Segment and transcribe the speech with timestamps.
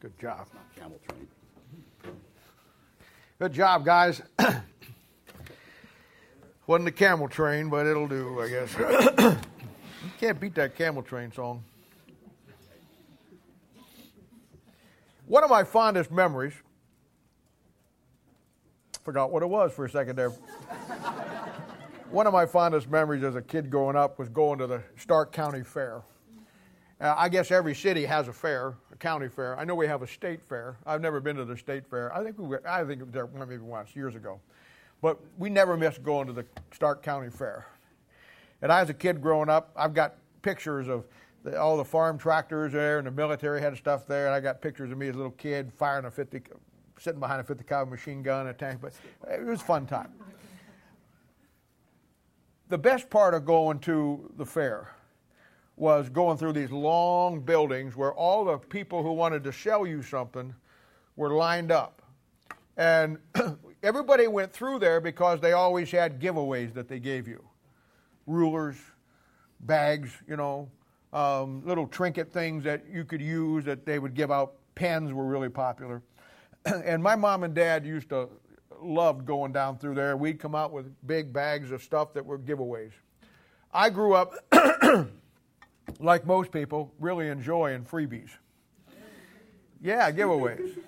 [0.00, 0.46] Good job.
[0.76, 1.26] Camel train.
[3.40, 4.22] Good job, guys.
[6.66, 8.76] Wasn't the camel train, but it'll do, I guess.
[10.04, 11.64] you can't beat that camel train song.
[15.26, 16.54] One of my fondest memories,
[19.02, 20.30] forgot what it was for a second there.
[22.10, 25.32] One of my fondest memories as a kid growing up was going to the Stark
[25.32, 26.02] County Fair.
[27.00, 29.56] Uh, I guess every city has a fair, a county fair.
[29.58, 30.76] I know we have a state fair.
[30.84, 32.12] I've never been to the state fair.
[32.14, 34.40] I think we were, I think there maybe once years ago,
[35.00, 37.66] but we never missed going to the Stark County Fair.
[38.62, 41.04] And I, as a kid growing up, I've got pictures of
[41.44, 44.26] the, all the farm tractors there, and the military had stuff there.
[44.26, 46.40] And I got pictures of me as a little kid firing a 50,
[46.98, 48.80] sitting behind a 50 caliber machine gun, a tank.
[48.80, 48.92] But
[49.30, 50.12] it was a fun time.
[52.70, 54.90] The best part of going to the fair
[55.78, 60.02] was going through these long buildings where all the people who wanted to sell you
[60.02, 60.54] something
[61.16, 62.02] were lined up.
[62.76, 63.18] And
[63.82, 67.44] everybody went through there because they always had giveaways that they gave you
[68.26, 68.76] rulers,
[69.60, 70.68] bags, you know,
[71.12, 74.54] um, little trinket things that you could use that they would give out.
[74.74, 76.02] Pens were really popular.
[76.64, 78.28] and my mom and dad used to
[78.80, 80.16] love going down through there.
[80.16, 82.92] We'd come out with big bags of stuff that were giveaways.
[83.72, 84.34] I grew up
[85.98, 88.30] like most people, really enjoying freebies.
[89.80, 90.78] Yeah, giveaways.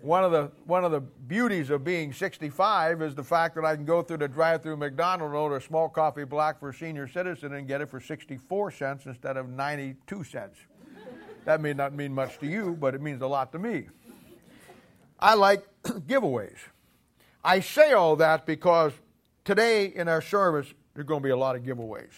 [0.00, 3.74] One of the one of the beauties of being 65 is the fact that I
[3.74, 7.08] can go through the drive-through McDonald's and order a small coffee black for a senior
[7.08, 10.58] citizen and get it for 64 cents instead of 92 cents.
[11.46, 13.86] That may not mean much to you, but it means a lot to me.
[15.18, 16.58] I like giveaways.
[17.42, 18.92] I say all that because
[19.44, 22.12] today in our service there's going to be a lot of giveaways.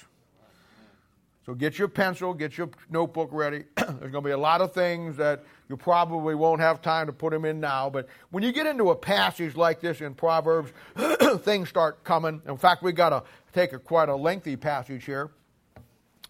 [1.47, 3.67] So get your pencil, get your notebook ready.
[3.77, 7.13] There's going to be a lot of things that you probably won't have time to
[7.13, 7.89] put them in now.
[7.89, 10.73] But when you get into a passage like this in Proverbs,
[11.43, 12.43] things start coming.
[12.49, 13.23] In fact, we've got to
[13.53, 15.31] take a quite a lengthy passage here,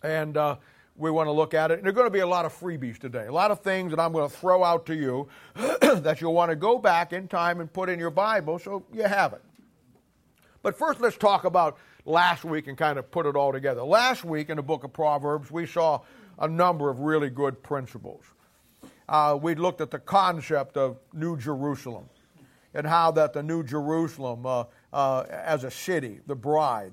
[0.02, 0.56] and uh,
[0.96, 1.78] we want to look at it.
[1.78, 3.92] And there are going to be a lot of freebies today, a lot of things
[3.92, 7.26] that I'm going to throw out to you that you'll want to go back in
[7.26, 9.42] time and put in your Bible so you have it.
[10.62, 13.82] But first, let's talk about last week and kind of put it all together.
[13.82, 16.00] Last week in the book of Proverbs, we saw
[16.38, 18.22] a number of really good principles.
[19.08, 22.08] Uh, we looked at the concept of New Jerusalem
[22.74, 26.92] and how that the New Jerusalem, uh, uh, as a city, the bride,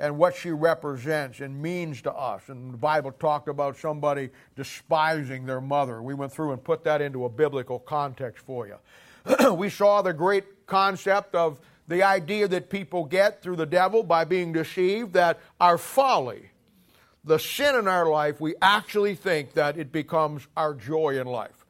[0.00, 2.42] and what she represents and means to us.
[2.48, 6.00] And the Bible talked about somebody despising their mother.
[6.00, 9.52] We went through and put that into a biblical context for you.
[9.54, 11.58] we saw the great concept of
[11.88, 16.50] the idea that people get through the devil by being deceived that our folly,
[17.24, 21.64] the sin in our life, we actually think that it becomes our joy in life.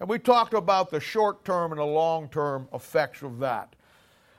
[0.00, 3.74] And we talked about the short term and the long term effects of that.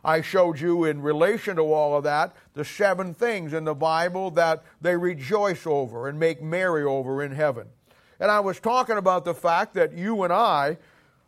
[0.03, 4.31] I showed you in relation to all of that the seven things in the Bible
[4.31, 7.67] that they rejoice over and make merry over in heaven.
[8.19, 10.77] And I was talking about the fact that you and I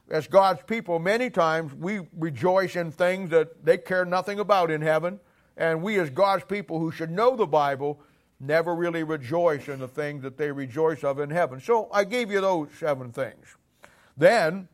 [0.09, 4.81] as God's people, many times we rejoice in things that they care nothing about in
[4.81, 5.19] heaven.
[5.57, 7.99] And we, as God's people who should know the Bible,
[8.39, 11.59] never really rejoice in the things that they rejoice of in heaven.
[11.59, 13.57] So I gave you those seven things.
[14.15, 14.67] Then,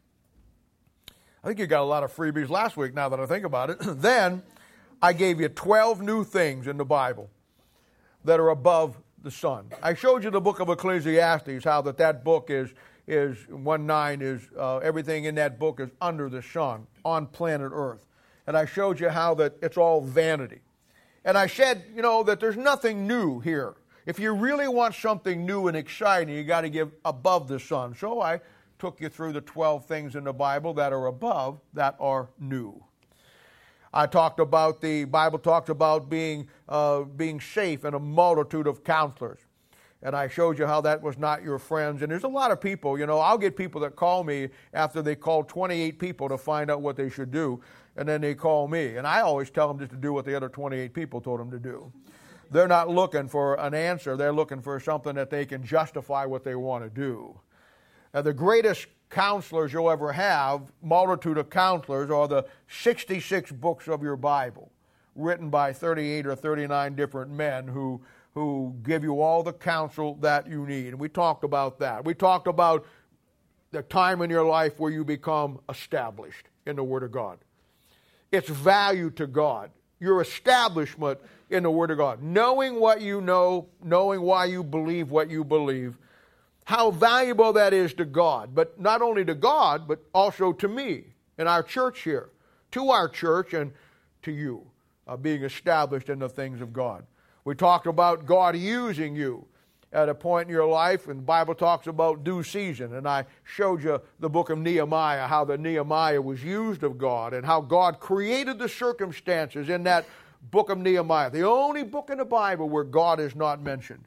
[1.44, 3.69] I think you got a lot of freebies last week now that I think about
[3.69, 3.77] it.
[3.81, 4.44] then,
[5.01, 7.29] I gave you 12 new things in the Bible
[8.23, 9.69] that are above the sun.
[9.81, 12.73] I showed you the book of Ecclesiastes, how that that book is
[13.07, 17.71] is 1 9 is uh, everything in that book is under the sun on planet
[17.73, 18.05] Earth.
[18.47, 20.61] And I showed you how that it's all vanity.
[21.25, 23.75] And I said, you know, that there's nothing new here.
[24.05, 27.95] If you really want something new and exciting, you got to give above the sun.
[27.95, 28.41] So I
[28.79, 32.83] took you through the 12 things in the Bible that are above that are new.
[33.93, 38.83] I talked about the Bible talks about being uh, being safe in a multitude of
[38.83, 39.39] counselors
[40.03, 42.01] and I showed you how that was not your friends.
[42.01, 45.01] And there's a lot of people, you know, I'll get people that call me after
[45.01, 47.61] they call 28 people to find out what they should do,
[47.95, 48.97] and then they call me.
[48.97, 51.50] And I always tell them just to do what the other 28 people told them
[51.51, 51.91] to do.
[52.51, 56.44] They're not looking for an answer, they're looking for something that they can justify what
[56.44, 57.39] they want to do.
[58.13, 64.03] Now, the greatest counselors you'll ever have, multitude of counselors, are the 66 books of
[64.03, 64.69] your Bible,
[65.15, 68.01] written by 38 or 39 different men who
[68.33, 70.88] who give you all the counsel that you need.
[70.88, 72.03] And we talked about that.
[72.03, 72.85] We talked about
[73.71, 77.39] the time in your life where you become established in the Word of God.
[78.31, 79.69] It's value to God,
[80.00, 81.19] your establishment
[81.50, 82.24] in the Word of God.
[82.24, 85.97] Knowing what you know, knowing why you believe what you believe,
[86.65, 91.03] how valuable that is to God, but not only to God, but also to me
[91.38, 92.30] and our church here,
[92.71, 93.71] to our church and
[94.24, 94.65] to you,
[95.07, 97.06] uh, being established in the things of God.
[97.45, 99.45] We talked about God using you
[99.92, 102.95] at a point in your life, and the Bible talks about due season.
[102.95, 107.34] And I showed you the book of Nehemiah, how the Nehemiah was used of God,
[107.34, 110.06] and how God created the circumstances in that
[110.51, 114.06] book of Nehemiah, the only book in the Bible where God is not mentioned.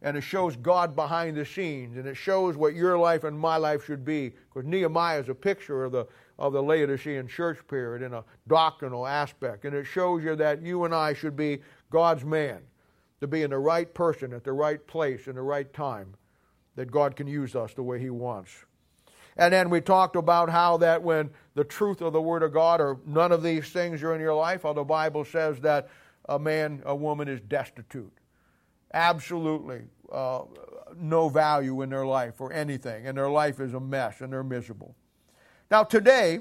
[0.00, 3.56] And it shows God behind the scenes, and it shows what your life and my
[3.56, 4.32] life should be.
[4.52, 6.06] Because Nehemiah is a picture of the,
[6.38, 9.64] of the Laodicean church period in a doctrinal aspect.
[9.64, 12.60] And it shows you that you and I should be God's man
[13.20, 16.14] to be in the right person at the right place in the right time,
[16.76, 18.52] that God can use us the way He wants.
[19.36, 22.80] And then we talked about how that when the truth of the Word of God
[22.80, 25.88] or none of these things are in your life, how the Bible says that
[26.28, 28.12] a man, a woman is destitute.
[28.94, 29.82] Absolutely
[30.12, 30.42] uh,
[30.96, 34.42] no value in their life or anything, and their life is a mess and they're
[34.42, 34.94] miserable.
[35.70, 36.40] Now, today,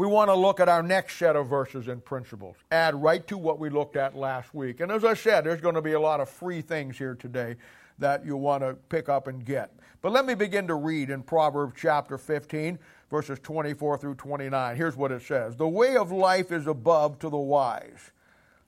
[0.00, 3.36] we want to look at our next set of verses and principles, add right to
[3.36, 4.80] what we looked at last week.
[4.80, 7.56] And as I said, there's going to be a lot of free things here today
[7.98, 9.74] that you'll want to pick up and get.
[10.00, 12.78] But let me begin to read in Proverbs chapter 15,
[13.10, 14.74] verses 24 through 29.
[14.74, 18.12] Here's what it says The way of life is above to the wise,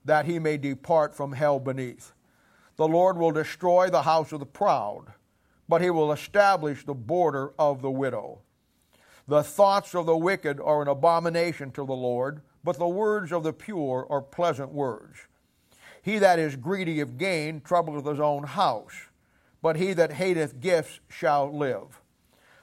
[0.05, 2.13] that he may depart from hell beneath.
[2.75, 5.05] The Lord will destroy the house of the proud,
[5.67, 8.43] but he will establish the border of the widow.
[9.27, 13.43] The thoughts of the wicked are an abomination to the Lord, but the words of
[13.43, 15.27] the pure are pleasant words.
[16.01, 19.07] He that is greedy of gain troubleth his own house,
[19.61, 22.01] but he that hateth gifts shall live.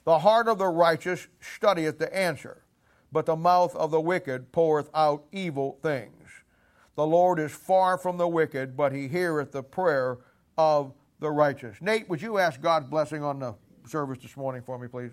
[0.05, 2.65] The heart of the righteous studieth the answer,
[3.11, 6.29] but the mouth of the wicked poureth out evil things.
[6.97, 10.19] The Lord is far from the wicked, but he heareth the prayer
[10.59, 11.79] of the righteous.
[11.81, 13.55] Nate, would you ask God's blessing on the
[13.87, 15.13] service this morning for me, please?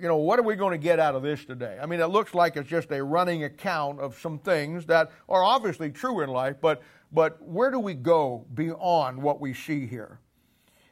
[0.00, 1.78] you know, what are we going to get out of this today?
[1.80, 5.42] I mean, it looks like it's just a running account of some things that are
[5.42, 10.18] obviously true in life, but, but where do we go beyond what we see here?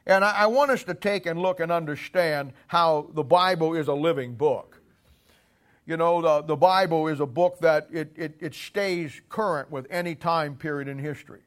[0.05, 3.87] And I, I want us to take and look and understand how the Bible is
[3.87, 4.81] a living book.
[5.85, 9.87] You know, the, the Bible is a book that it, it, it stays current with
[9.89, 11.41] any time period in history.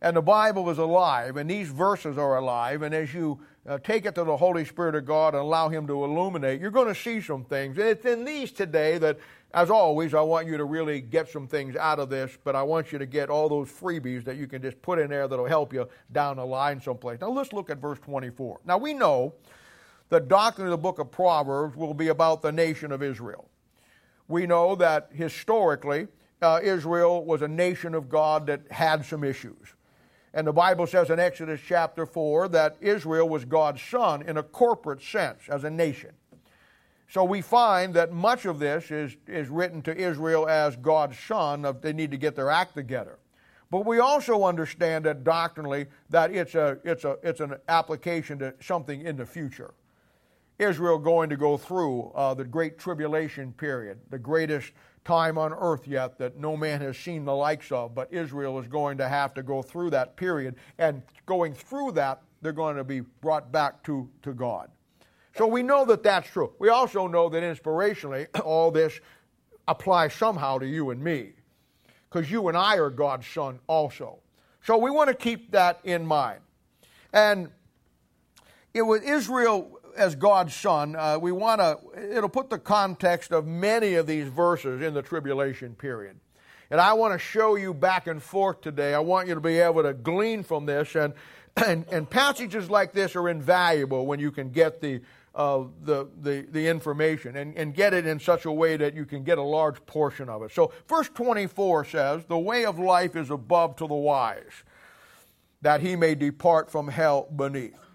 [0.00, 2.82] And the Bible is alive, and these verses are alive.
[2.82, 5.86] And as you uh, take it to the Holy Spirit of God and allow Him
[5.86, 7.78] to illuminate, you're going to see some things.
[7.78, 9.18] And it's in these today that,
[9.52, 12.62] as always, I want you to really get some things out of this, but I
[12.62, 15.46] want you to get all those freebies that you can just put in there that'll
[15.46, 17.20] help you down the line someplace.
[17.20, 18.60] Now, let's look at verse 24.
[18.64, 19.34] Now, we know
[20.08, 23.48] the doctrine of the book of Proverbs will be about the nation of Israel
[24.28, 26.08] we know that historically
[26.42, 29.74] uh, Israel was a nation of God that had some issues.
[30.36, 34.42] And the Bible says in Exodus chapter 4 that Israel was God's son in a
[34.42, 36.10] corporate sense as a nation.
[37.08, 41.64] So we find that much of this is, is written to Israel as God's son,
[41.64, 43.18] of they need to get their act together.
[43.70, 48.52] But we also understand that doctrinally that it's, a, it's, a, it's an application to
[48.60, 49.72] something in the future.
[50.58, 54.72] Israel going to go through uh, the great tribulation period, the greatest
[55.06, 57.94] time on earth yet that no man has seen the likes of.
[57.94, 60.56] But Israel is going to have to go through that period.
[60.78, 64.68] And going through that, they're going to be brought back to, to God.
[65.36, 66.52] So we know that that's true.
[66.58, 69.00] We also know that inspirationally, all this
[69.68, 71.32] applies somehow to you and me.
[72.10, 74.18] Because you and I are God's son also.
[74.64, 76.40] So we want to keep that in mind.
[77.12, 77.50] And
[78.74, 81.78] it was Israel as God's son, uh, we want to,
[82.16, 86.18] it'll put the context of many of these verses in the tribulation period.
[86.70, 88.94] And I want to show you back and forth today.
[88.94, 90.94] I want you to be able to glean from this.
[90.96, 91.14] And,
[91.56, 95.00] and, and passages like this are invaluable when you can get the,
[95.34, 99.04] uh, the, the, the information and, and get it in such a way that you
[99.04, 100.52] can get a large portion of it.
[100.52, 104.64] So, verse 24 says, The way of life is above to the wise,
[105.62, 107.85] that he may depart from hell beneath.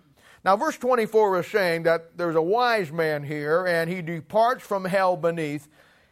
[0.43, 4.85] Now, verse 24 is saying that there's a wise man here, and he departs from
[4.85, 5.67] hell beneath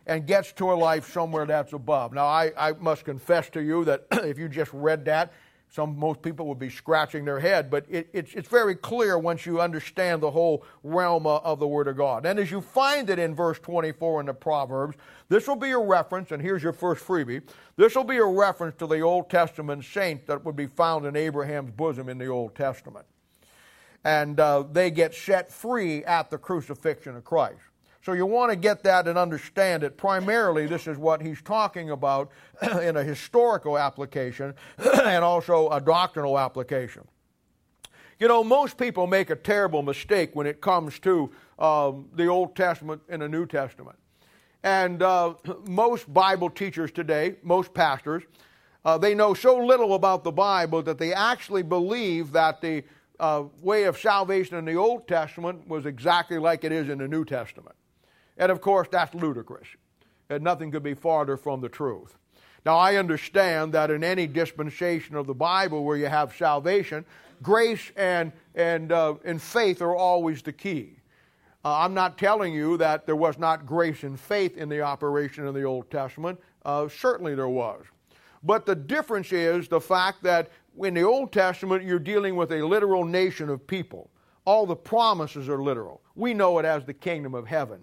[0.06, 2.14] and gets to a life somewhere that's above.
[2.14, 5.34] Now, I, I must confess to you that if you just read that,
[5.72, 9.46] Some most people would be scratching their head, but it, it's, it's very clear once
[9.46, 12.26] you understand the whole realm of the Word of God.
[12.26, 15.78] And as you find it in verse 24 in the Proverbs, this will be a
[15.78, 17.44] reference, and here's your first freebie.
[17.78, 21.16] This will be a reference to the Old Testament saint that would be found in
[21.16, 23.06] Abraham's bosom in the Old Testament.
[24.04, 27.60] And uh, they get set free at the crucifixion of Christ.
[28.02, 29.98] So you want to get that and understand it.
[29.98, 32.32] Primarily, this is what he's talking about
[32.82, 34.54] in a historical application
[35.04, 37.06] and also a doctrinal application.
[38.18, 42.56] You know, most people make a terrible mistake when it comes to um, the Old
[42.56, 43.98] Testament and the New Testament.
[44.64, 45.36] And uh,
[45.68, 48.24] most Bible teachers today, most pastors,
[48.86, 52.84] uh, they know so little about the Bible that they actually believe that the
[53.20, 57.08] uh, way of salvation in the Old Testament was exactly like it is in the
[57.08, 57.76] New Testament.
[58.38, 59.68] And of course, that's ludicrous.
[60.30, 62.16] And nothing could be farther from the truth.
[62.66, 67.06] Now, I understand that in any dispensation of the Bible where you have salvation,
[67.42, 70.96] grace and, and, uh, and faith are always the key.
[71.64, 75.48] Uh, I'm not telling you that there was not grace and faith in the operation
[75.48, 76.40] in the Old Testament.
[76.66, 77.84] Uh, certainly there was.
[78.44, 82.66] But the difference is the fact that in the Old Testament, you're dealing with a
[82.66, 84.10] literal nation of people.
[84.46, 86.02] All the promises are literal.
[86.16, 87.82] We know it as the kingdom of heaven.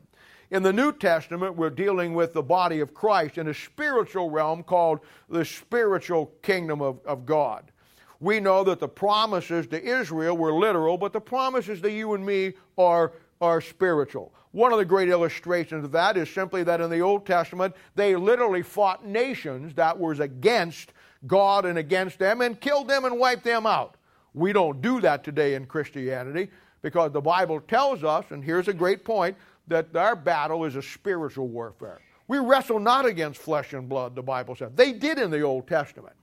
[0.51, 4.63] In the New Testament, we're dealing with the body of Christ in a spiritual realm
[4.63, 7.73] called the spiritual kingdom of, of God.
[8.21, 12.25] We know that the promises to Israel were literal, but the promises to you and
[12.25, 14.33] me are, are spiritual.
[14.53, 18.17] One of the great illustrations of that is simply that in the Old Testament, they
[18.17, 20.93] literally fought nations that was against
[21.27, 23.97] God and against them and killed them and wiped them out.
[24.35, 26.51] We don't do that today in Christianity
[26.83, 29.37] because the Bible tells us, and here's a great point,
[29.69, 32.01] that our battle is a spiritual warfare.
[32.29, 34.73] We wrestle not against flesh and blood, the Bible says.
[34.75, 36.15] They did in the Old Testament.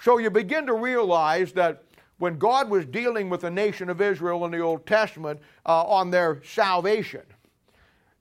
[0.00, 1.84] So you begin to realize that
[2.18, 6.10] when God was dealing with the nation of Israel in the Old Testament uh, on
[6.10, 7.22] their salvation,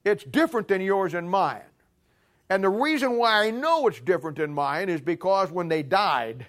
[0.03, 1.61] it's different than yours and mine.
[2.53, 6.45] And the reason why I know it's different than mine is because when they died,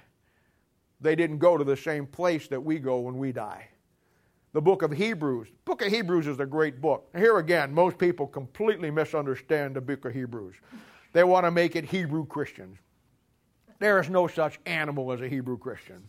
[1.00, 3.68] they didn't go to the same place that we go when we die
[4.52, 5.48] the book of Hebrews.
[5.48, 7.08] The book of Hebrews is a great book.
[7.16, 10.56] Here again, most people completely misunderstand the book of Hebrews.
[11.14, 12.76] They want to make it Hebrew Christians.
[13.78, 16.04] There is no such animal as a Hebrew Christian.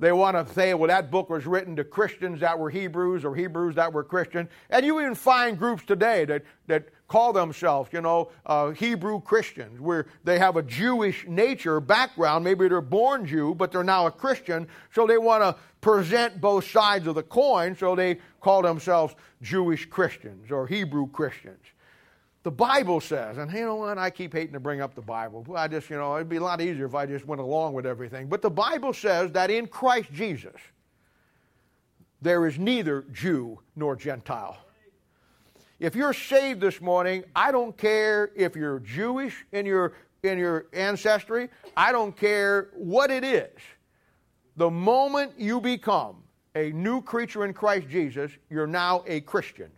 [0.00, 3.36] They want to say, well, that book was written to Christians that were Hebrews or
[3.36, 4.48] Hebrews that were Christian.
[4.70, 9.80] And you even find groups today that, that call themselves, you know, uh, Hebrew Christians,
[9.80, 12.44] where they have a Jewish nature background.
[12.44, 14.68] Maybe they're born Jew, but they're now a Christian.
[14.94, 17.76] So they want to present both sides of the coin.
[17.76, 21.58] So they call themselves Jewish Christians or Hebrew Christians.
[22.44, 23.98] The Bible says, and you know what?
[23.98, 25.44] I keep hating to bring up the Bible.
[25.56, 27.86] I just, you know, it'd be a lot easier if I just went along with
[27.86, 28.28] everything.
[28.28, 30.60] But the Bible says that in Christ Jesus,
[32.22, 34.56] there is neither Jew nor Gentile.
[35.80, 40.66] If you're saved this morning, I don't care if you're Jewish in your, in your
[40.74, 43.58] ancestry, I don't care what it is.
[44.56, 46.16] The moment you become
[46.54, 49.70] a new creature in Christ Jesus, you're now a Christian.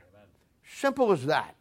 [0.75, 1.54] Simple as that.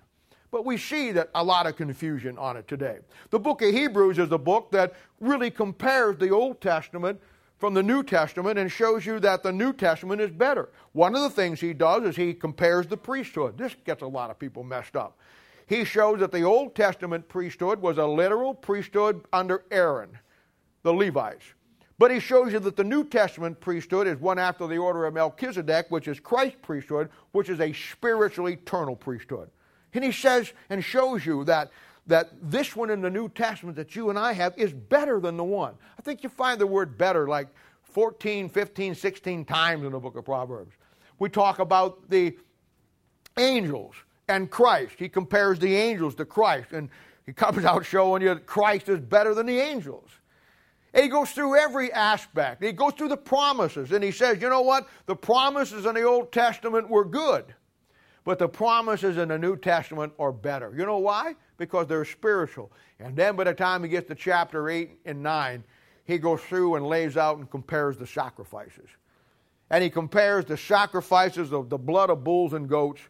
[0.50, 2.98] But we see that a lot of confusion on it today.
[3.30, 7.22] The book of Hebrews is a book that really compares the Old Testament
[7.62, 10.70] from the New Testament and shows you that the New Testament is better.
[10.94, 13.58] One of the things he does is he compares the priesthood.
[13.58, 15.20] This gets a lot of people messed up.
[15.68, 20.10] He shows that the Old Testament priesthood was a literal priesthood under Aaron,
[20.82, 21.46] the Levites.
[22.00, 25.14] But he shows you that the New Testament priesthood is one after the order of
[25.14, 29.52] Melchizedek, which is Christ's priesthood, which is a spiritual eternal priesthood.
[29.94, 31.70] And he says and shows you that,
[32.12, 35.38] that this one in the New Testament that you and I have is better than
[35.38, 35.76] the one.
[35.98, 37.48] I think you find the word better like
[37.84, 40.76] 14, 15, 16 times in the book of Proverbs.
[41.20, 42.38] We talk about the
[43.38, 43.96] angels
[44.28, 44.96] and Christ.
[44.98, 46.90] He compares the angels to Christ, and
[47.26, 50.10] he comes out showing you that Christ is better than the angels.
[50.94, 52.62] And he goes through every aspect.
[52.62, 54.90] He goes through the promises, and he says, you know what?
[55.06, 57.46] The promises in the Old Testament were good.
[58.24, 60.74] But the promises in the New Testament are better.
[60.76, 61.36] You know why?
[61.58, 62.72] Because they're spiritual.
[63.00, 65.64] And then by the time he gets to chapter 8 and 9,
[66.06, 68.90] he goes through and lays out and compares the sacrifices.
[69.70, 73.02] And he compares the sacrifices of the blood of bulls and goats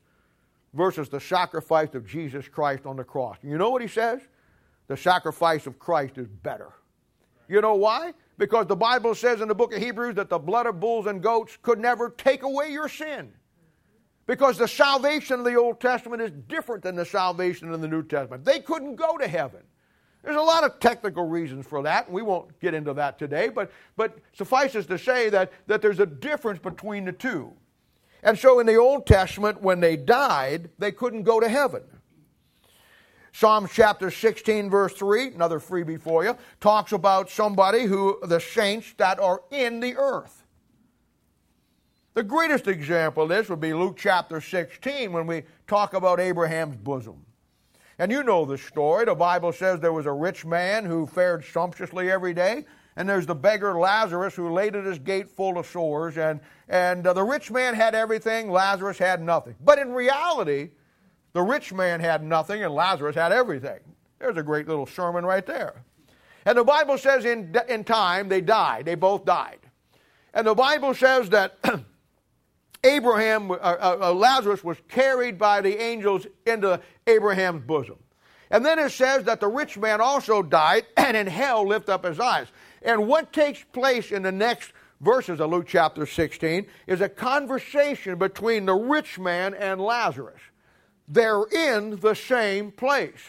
[0.73, 3.37] versus the sacrifice of Jesus Christ on the cross.
[3.41, 4.21] You know what he says?
[4.87, 6.71] The sacrifice of Christ is better.
[7.49, 8.13] You know why?
[8.37, 11.21] Because the Bible says in the book of Hebrews that the blood of bulls and
[11.21, 13.33] goats could never take away your sin.
[14.31, 18.01] Because the salvation of the Old Testament is different than the salvation in the New
[18.01, 18.45] Testament.
[18.45, 19.59] They couldn't go to heaven.
[20.23, 23.49] There's a lot of technical reasons for that, and we won't get into that today,
[23.49, 27.51] but, but suffices to say that, that there's a difference between the two.
[28.23, 31.83] And so in the Old Testament, when they died, they couldn't go to heaven.
[33.33, 38.93] Psalm chapter 16, verse 3, another freebie for you, talks about somebody who, the saints
[38.95, 40.40] that are in the earth.
[42.13, 46.75] The greatest example of this would be Luke chapter 16 when we talk about Abraham's
[46.75, 47.25] bosom.
[47.99, 49.05] And you know the story.
[49.05, 52.65] The Bible says there was a rich man who fared sumptuously every day,
[52.97, 56.17] and there's the beggar Lazarus who laid at his gate full of sores.
[56.17, 59.55] And, and uh, the rich man had everything, Lazarus had nothing.
[59.63, 60.71] But in reality,
[61.31, 63.79] the rich man had nothing and Lazarus had everything.
[64.19, 65.81] There's a great little sermon right there.
[66.45, 68.85] And the Bible says in, in time they died.
[68.85, 69.59] They both died.
[70.33, 71.57] And the Bible says that
[72.83, 77.97] Abraham, uh, uh, uh, Lazarus was carried by the angels into Abraham's bosom.
[78.49, 82.05] And then it says that the rich man also died and in hell lift up
[82.05, 82.47] his eyes.
[82.81, 88.17] And what takes place in the next verses of Luke chapter 16 is a conversation
[88.17, 90.41] between the rich man and Lazarus.
[91.07, 93.21] They're in the same place.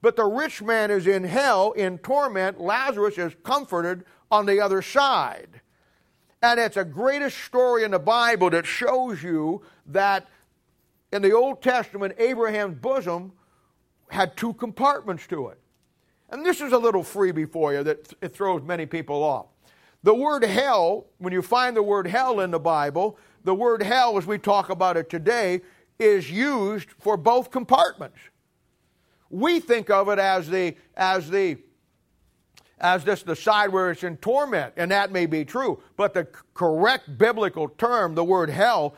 [0.00, 2.60] But the rich man is in hell, in torment.
[2.60, 5.60] Lazarus is comforted on the other side.
[6.44, 10.28] And it's a greatest story in the Bible that shows you that
[11.10, 13.32] in the Old Testament, Abraham's bosom
[14.10, 15.58] had two compartments to it.
[16.28, 19.46] And this is a little freebie for you that it throws many people off.
[20.02, 24.18] The word hell, when you find the word hell in the Bible, the word hell,
[24.18, 25.62] as we talk about it today,
[25.98, 28.18] is used for both compartments.
[29.30, 31.56] We think of it as the as the
[32.84, 35.82] as this the side where it's in torment, and that may be true.
[35.96, 38.94] But the correct biblical term, the word hell,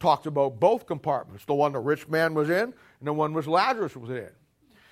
[0.00, 3.46] talks about both compartments: the one the rich man was in, and the one was
[3.46, 4.30] Lazarus was in.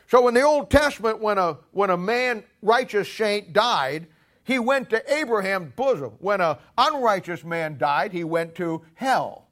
[0.06, 4.06] So in the Old Testament, when a when a man righteous saint died,
[4.44, 6.12] he went to Abraham's bosom.
[6.20, 9.48] When an unrighteous man died, he went to hell.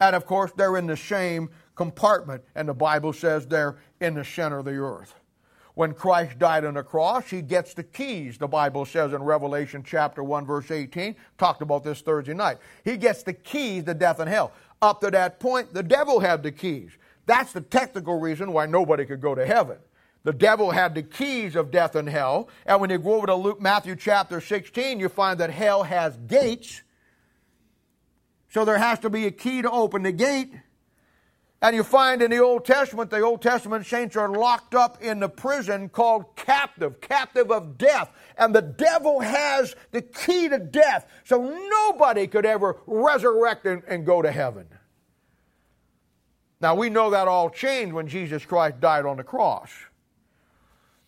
[0.00, 4.24] And of course, they're in the same compartment, and the Bible says they're in the
[4.24, 5.14] center of the earth.
[5.74, 9.82] When Christ died on the cross, he gets the keys, the Bible says in Revelation
[9.84, 11.16] chapter 1, verse 18.
[11.38, 12.58] Talked about this Thursday night.
[12.84, 14.52] He gets the keys to death and hell.
[14.82, 16.90] Up to that point, the devil had the keys.
[17.24, 19.78] That's the technical reason why nobody could go to heaven.
[20.24, 22.48] The devil had the keys of death and hell.
[22.66, 26.16] And when you go over to Luke, Matthew chapter 16, you find that hell has
[26.16, 26.82] gates
[28.52, 30.52] so there has to be a key to open the gate.
[31.62, 35.20] And you find in the Old Testament, the Old Testament saints are locked up in
[35.20, 38.10] the prison called captive, captive of death.
[38.36, 41.06] And the devil has the key to death.
[41.22, 44.66] So nobody could ever resurrect and, and go to heaven.
[46.60, 49.70] Now we know that all changed when Jesus Christ died on the cross.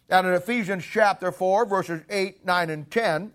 [0.08, 3.32] And in Ephesians chapter 4, verses 8, 9, and 10,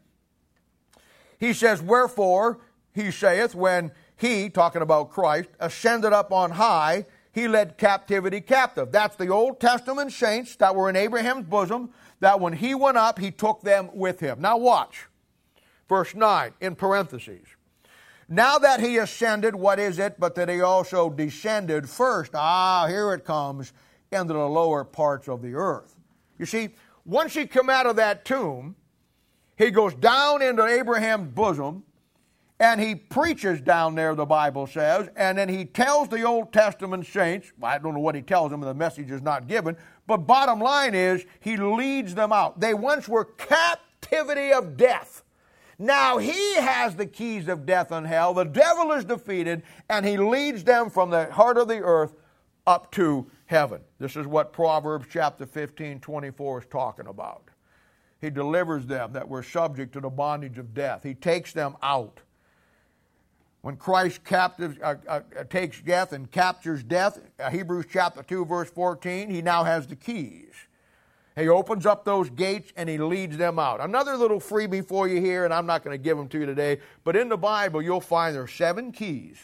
[1.38, 2.60] he says, Wherefore,
[2.94, 8.92] he saith, when he, talking about Christ, ascended up on high, he led captivity captive.
[8.92, 13.18] That's the Old Testament saints that were in Abraham's bosom, that when he went up,
[13.18, 14.42] he took them with him.
[14.42, 15.08] Now watch.
[15.88, 17.48] Verse 9, in parentheses.
[18.28, 22.32] Now that he ascended, what is it but that he also descended first?
[22.36, 23.74] Ah, here it comes,
[24.12, 25.96] into the lower parts of the earth.
[26.38, 26.70] You see,
[27.06, 28.76] once he come out of that tomb,
[29.58, 31.84] he goes down into Abraham's bosom,
[32.60, 37.06] and he preaches down there, the Bible says, and then he tells the Old Testament
[37.06, 40.60] saints, I don't know what he tells them, the message is not given, but bottom
[40.60, 42.60] line is, he leads them out.
[42.60, 45.24] They once were captivity of death.
[45.78, 48.34] Now he has the keys of death and hell.
[48.34, 52.14] The devil is defeated, and he leads them from the heart of the earth
[52.68, 53.80] up to heaven.
[54.00, 57.44] This is what Proverbs chapter 15, 24 is talking about.
[58.20, 61.04] He delivers them that were subject to the bondage of death.
[61.04, 62.20] He takes them out.
[63.62, 68.70] When Christ captives, uh, uh, takes death and captures death, uh, Hebrews chapter 2, verse
[68.70, 70.54] 14, he now has the keys.
[71.36, 73.82] He opens up those gates and he leads them out.
[73.82, 76.46] Another little freebie for you here, and I'm not going to give them to you
[76.46, 79.38] today, but in the Bible you'll find there are seven keys.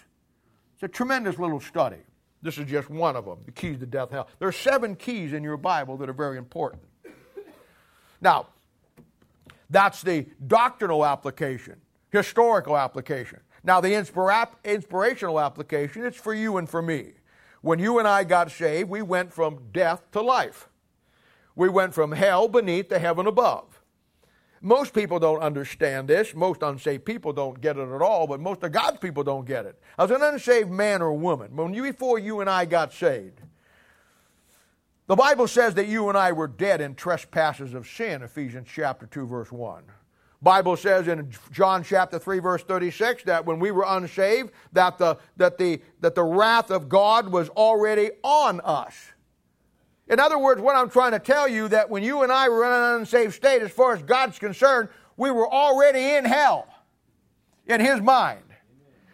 [0.73, 1.99] It's a tremendous little study.
[2.41, 4.28] This is just one of them, the keys to death, hell.
[4.39, 6.84] There are seven keys in your Bible that are very important.
[8.21, 8.47] Now,
[9.69, 11.75] that's the doctrinal application,
[12.12, 13.39] historical application.
[13.65, 17.13] Now, the inspira- inspirational application, it's for you and for me.
[17.62, 20.69] When you and I got saved, we went from death to life.
[21.56, 23.82] We went from hell beneath to heaven above.
[24.62, 26.36] Most people don't understand this.
[26.36, 29.65] Most unsaved people don't get it at all, but most of God's people don't get
[29.65, 29.82] it.
[29.97, 33.41] As an unsaved man or woman, when you, before you and I got saved,
[35.08, 39.06] The Bible says that you and I were dead in trespasses of sin, Ephesians chapter
[39.06, 39.84] 2 verse 1.
[40.45, 45.17] Bible says in John chapter 3 verse 36 that when we were unsaved that the
[45.38, 48.95] that the that the wrath of God was already on us.
[50.08, 52.63] In other words, what I'm trying to tell you that when you and I were
[52.63, 56.67] in an unsaved state as far as God's concerned, we were already in hell
[57.65, 58.43] in his mind.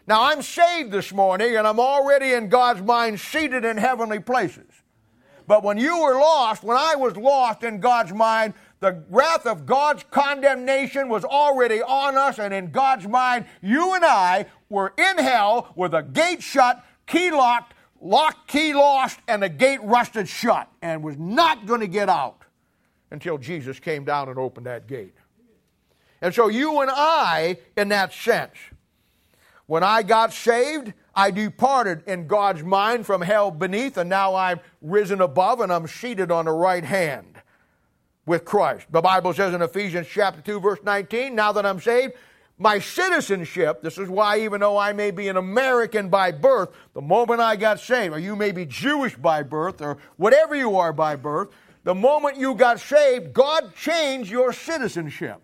[0.08, 4.70] Now I'm saved this morning and I'm already in God's mind seated in heavenly places.
[5.48, 9.67] But when you were lost, when I was lost in God's mind, the wrath of
[9.67, 15.20] God's condemnation was already on us, and in God's mind, you and I were in
[15.20, 20.67] hell with a gate shut, key locked, lock, key lost, and the gate rusted shut,
[20.82, 22.41] and was not going to get out
[23.12, 25.15] until Jesus came down and opened that gate.
[26.20, 28.56] And so, you and I, in that sense,
[29.67, 34.60] when I got saved, I departed in God's mind from hell beneath, and now I'm
[34.82, 37.40] risen above and I'm seated on the right hand
[38.32, 38.88] with Christ.
[38.89, 42.13] The Bible says in Ephesians chapter 2 verse 19, now that I'm saved,
[42.58, 47.02] my citizenship, this is why even though I may be an American by birth, the
[47.02, 50.94] moment I got saved, or you may be Jewish by birth, or whatever you are
[50.94, 51.50] by birth,
[51.84, 55.41] the moment you got saved, God changed your citizenship.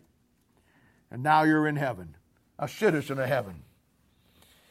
[1.12, 2.16] And now you're in heaven,
[2.58, 3.64] a citizen of heaven.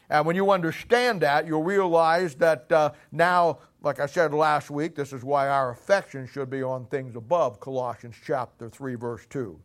[0.09, 4.95] And when you understand that, you'll realize that uh, now like I said last week,
[4.95, 9.59] this is why our affection should be on things above, Colossians chapter 3, verse 2.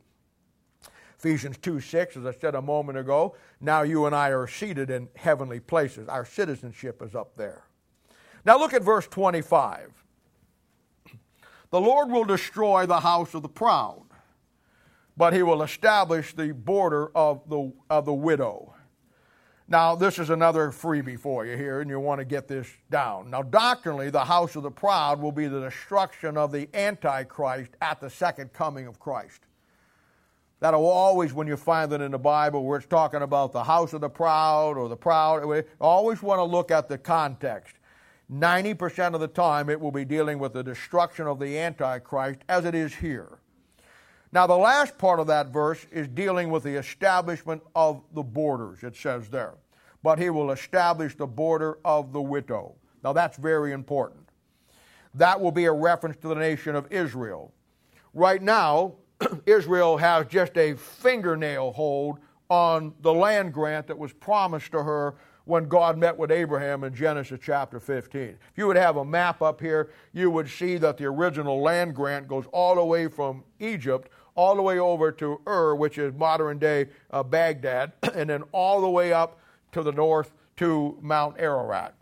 [1.18, 4.90] Ephesians 2 6, as I said a moment ago, now you and I are seated
[4.90, 6.08] in heavenly places.
[6.08, 7.64] Our citizenship is up there.
[8.44, 9.92] Now look at verse 25.
[11.70, 14.04] The Lord will destroy the house of the proud,
[15.16, 18.74] but he will establish the border of the, of the widow.
[19.68, 23.30] Now, this is another freebie for you here, and you want to get this down.
[23.30, 28.00] Now, doctrinally, the house of the proud will be the destruction of the Antichrist at
[28.00, 29.40] the second coming of Christ.
[30.60, 33.92] That'll always, when you find that in the Bible where it's talking about the house
[33.92, 37.76] of the proud or the proud, always want to look at the context.
[38.32, 42.64] 90% of the time, it will be dealing with the destruction of the Antichrist as
[42.64, 43.38] it is here.
[44.32, 48.82] Now, the last part of that verse is dealing with the establishment of the borders,
[48.82, 49.54] it says there.
[50.02, 52.74] But he will establish the border of the widow.
[53.04, 54.28] Now, that's very important.
[55.14, 57.52] That will be a reference to the nation of Israel.
[58.14, 58.94] Right now,
[59.46, 62.18] Israel has just a fingernail hold
[62.48, 66.94] on the land grant that was promised to her when God met with Abraham in
[66.94, 68.22] Genesis chapter 15.
[68.22, 71.94] If you would have a map up here, you would see that the original land
[71.94, 76.12] grant goes all the way from Egypt all the way over to Ur, which is
[76.14, 79.38] modern day uh, Baghdad, and then all the way up
[79.72, 81.94] to the north to Mount Ararat.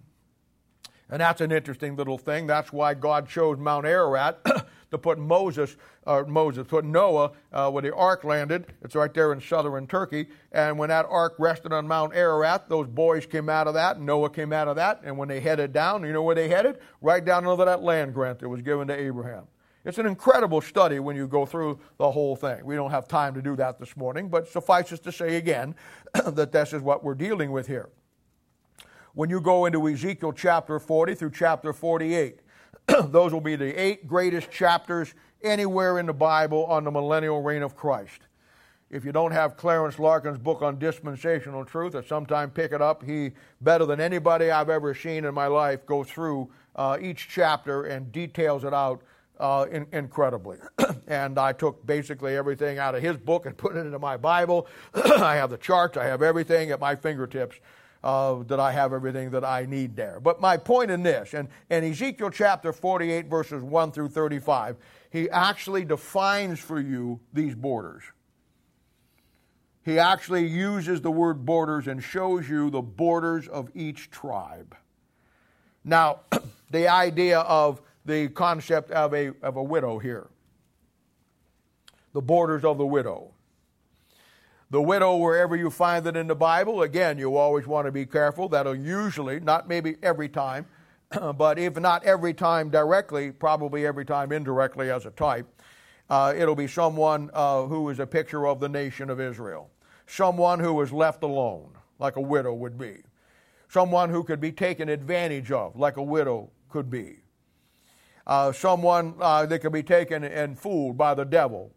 [1.11, 2.47] And that's an interesting little thing.
[2.47, 4.45] That's why God chose Mount Ararat
[4.91, 8.67] to put Moses, uh, Moses, put Noah uh, where the ark landed.
[8.83, 10.29] It's right there in southern Turkey.
[10.53, 14.31] And when that ark rested on Mount Ararat, those boys came out of that, Noah
[14.31, 15.01] came out of that.
[15.05, 16.79] And when they headed down, you know where they headed?
[17.01, 19.45] Right down into that land grant that was given to Abraham.
[19.85, 22.65] It's an incredible study when you go through the whole thing.
[22.65, 25.75] We don't have time to do that this morning, but suffice suffices to say again
[26.27, 27.89] that this is what we're dealing with here.
[29.15, 32.41] When you go into Ezekiel chapter 40 through chapter 48,
[33.07, 37.63] those will be the eight greatest chapters anywhere in the Bible on the millennial reign
[37.63, 38.21] of Christ.
[38.91, 43.05] If you don't have Clarence Larkin's book on dispensational truth, or sometime pick it up,
[43.05, 47.85] he, better than anybody I've ever seen in my life, goes through uh, each chapter
[47.85, 49.03] and details it out
[49.41, 50.59] uh, in, incredibly.
[51.09, 54.69] and I took basically everything out of his book and put it into my Bible.
[54.95, 57.57] I have the charts, I have everything at my fingertips.
[58.03, 60.21] Uh, that I have everything that I need there.
[60.21, 64.77] But my point in this, and in Ezekiel chapter 48, verses 1 through 35,
[65.11, 68.03] he actually defines for you these borders.
[69.85, 74.75] He actually uses the word borders and shows you the borders of each tribe.
[75.85, 76.21] Now,
[76.71, 80.29] the idea of the concept of a, of a widow here.
[82.13, 83.33] The borders of the widow.
[84.71, 88.07] The widow, wherever you find it in the Bible, again, you always want to be
[88.07, 88.49] careful.
[88.49, 90.67] That'll usually, not maybe every time,
[91.37, 95.47] but if not every time directly, probably every time indirectly as a type,
[96.09, 99.71] uh, it'll be someone uh, who is a picture of the nation of Israel.
[100.07, 102.99] Someone who was left alone, like a widow would be.
[103.69, 107.20] Someone who could be taken advantage of, like a widow could be
[108.27, 111.73] uh, someone uh, that can be taken and fooled by the devil.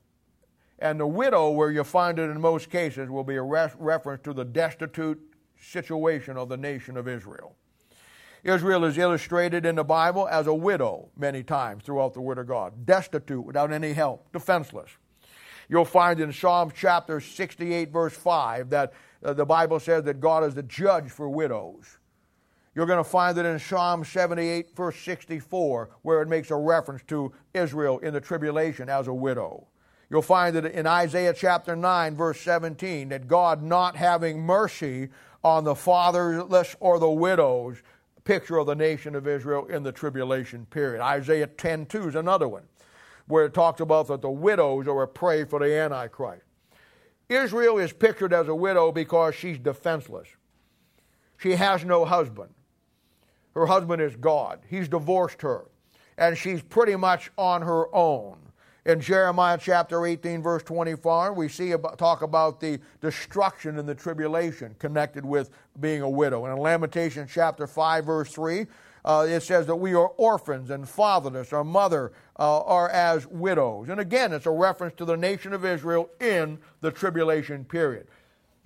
[0.80, 4.22] And the widow, where you find it in most cases, will be a re- reference
[4.24, 5.20] to the destitute
[5.58, 7.56] situation of the nation of Israel.
[8.44, 12.48] Israel is illustrated in the Bible as a widow many times throughout the Word of
[12.48, 14.92] God, destitute, without any help, defenseless.
[15.70, 20.44] You'll find in Psalm chapter 68, verse 5, that uh, the Bible says that God
[20.44, 21.98] is the judge for widows.
[22.76, 27.04] You're going to find it in Psalm 78, verse 64, where it makes a reference
[27.08, 29.68] to Israel in the tribulation as a widow.
[30.10, 35.10] You'll find it in Isaiah chapter 9, verse 17, that God not having mercy
[35.44, 37.78] on the fatherless or the widows,
[38.24, 41.02] picture of the nation of Israel in the tribulation period.
[41.02, 42.64] Isaiah 10 2 is another one,
[43.28, 46.44] where it talks about that the widows are a prey for the Antichrist.
[47.30, 50.28] Israel is pictured as a widow because she's defenseless.
[51.38, 52.54] She has no husband.
[53.54, 54.60] Her husband is God.
[54.70, 55.66] He's divorced her.
[56.18, 58.38] And she's pretty much on her own.
[58.86, 63.96] In Jeremiah chapter 18, verse 24, we see about, talk about the destruction and the
[63.96, 66.46] tribulation connected with being a widow.
[66.46, 68.68] And in Lamentation chapter 5, verse 3,
[69.06, 71.54] uh, it says that we are orphans and fatherless.
[71.54, 73.88] Our mother uh, are as widows.
[73.88, 78.08] And again, it's a reference to the nation of Israel in the tribulation period.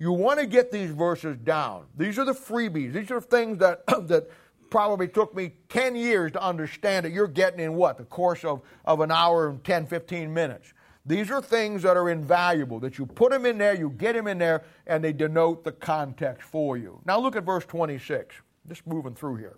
[0.00, 1.86] You want to get these verses down.
[1.96, 2.92] These are the freebies.
[2.92, 4.30] These are things that, that
[4.70, 7.98] probably took me 10 years to understand that you're getting in what?
[7.98, 10.72] The course of, of an hour and 10, 15 minutes.
[11.06, 14.26] These are things that are invaluable, that you put them in there, you get them
[14.26, 17.00] in there, and they denote the context for you.
[17.06, 18.36] Now look at verse 26.
[18.68, 19.56] Just moving through here.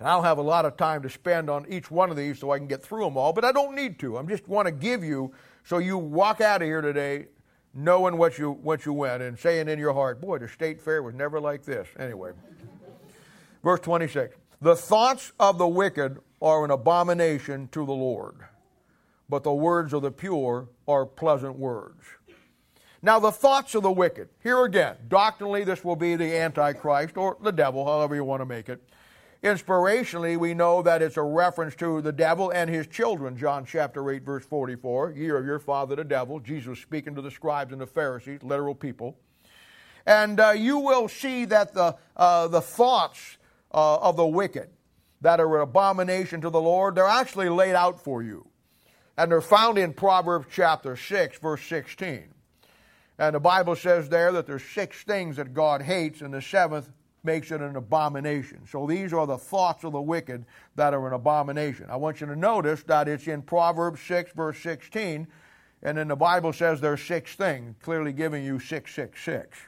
[0.00, 2.50] And I'll have a lot of time to spend on each one of these so
[2.50, 4.18] I can get through them all, but I don't need to.
[4.18, 5.32] I just want to give you
[5.64, 7.26] so you walk out of here today
[7.74, 11.02] knowing what you what you went and saying in your heart, boy, the state fair
[11.02, 11.86] was never like this.
[11.98, 12.32] Anyway.
[13.62, 18.36] Verse 26 The thoughts of the wicked are an abomination to the Lord,
[19.28, 22.04] but the words of the pure are pleasant words.
[23.00, 27.36] Now, the thoughts of the wicked, here again, doctrinally, this will be the Antichrist or
[27.40, 28.82] the devil, however you want to make it.
[29.42, 34.10] Inspirationally, we know that it's a reference to the devil and his children, John chapter
[34.10, 35.12] 8, verse 44.
[35.12, 36.40] Year of your father, the devil.
[36.40, 39.16] Jesus speaking to the scribes and the Pharisees, literal people.
[40.04, 43.37] And uh, you will see that the, uh, the thoughts
[43.72, 44.70] uh, of the wicked
[45.20, 48.48] that are an abomination to the Lord, they're actually laid out for you.
[49.16, 52.28] And they're found in Proverbs chapter 6, verse 16.
[53.18, 56.88] And the Bible says there that there's six things that God hates, and the seventh
[57.24, 58.60] makes it an abomination.
[58.66, 61.86] So these are the thoughts of the wicked that are an abomination.
[61.90, 65.26] I want you to notice that it's in Proverbs 6, verse 16,
[65.82, 69.58] and then the Bible says there's six things, clearly giving you 666.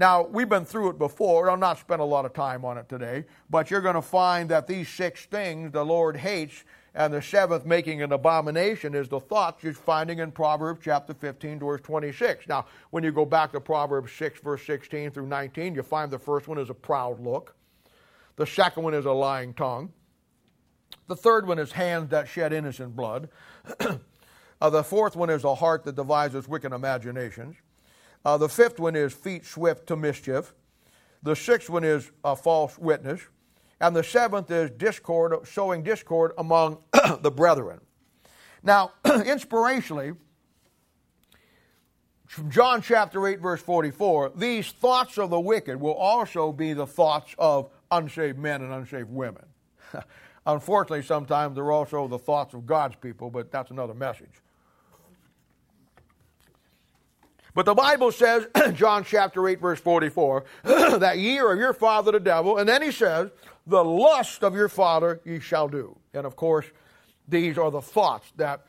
[0.00, 1.50] Now, we've been through it before.
[1.50, 4.48] I'll not spend a lot of time on it today, but you're going to find
[4.48, 9.20] that these six things the Lord hates, and the seventh making an abomination is the
[9.20, 12.48] thoughts you're finding in Proverbs chapter 15, verse 26.
[12.48, 16.18] Now, when you go back to Proverbs 6, verse 16 through 19, you find the
[16.18, 17.54] first one is a proud look,
[18.36, 19.92] the second one is a lying tongue,
[21.08, 23.28] the third one is hands that shed innocent blood,
[24.62, 27.56] uh, the fourth one is a heart that devises wicked imaginations.
[28.24, 30.54] Uh, the fifth one is feet swift to mischief.
[31.22, 33.20] The sixth one is a false witness.
[33.80, 36.78] And the seventh is discord, sowing discord among
[37.20, 37.80] the brethren.
[38.62, 40.16] Now, inspirationally,
[42.26, 46.86] from John chapter 8, verse 44, these thoughts of the wicked will also be the
[46.86, 49.44] thoughts of unsaved men and unsaved women.
[50.46, 54.42] Unfortunately, sometimes they're also the thoughts of God's people, but that's another message.
[57.54, 62.20] But the Bible says, John chapter 8, verse 44, that ye are your father the
[62.20, 62.58] devil.
[62.58, 63.30] And then he says,
[63.66, 65.96] the lust of your father ye shall do.
[66.14, 66.66] And of course,
[67.28, 68.66] these are the thoughts that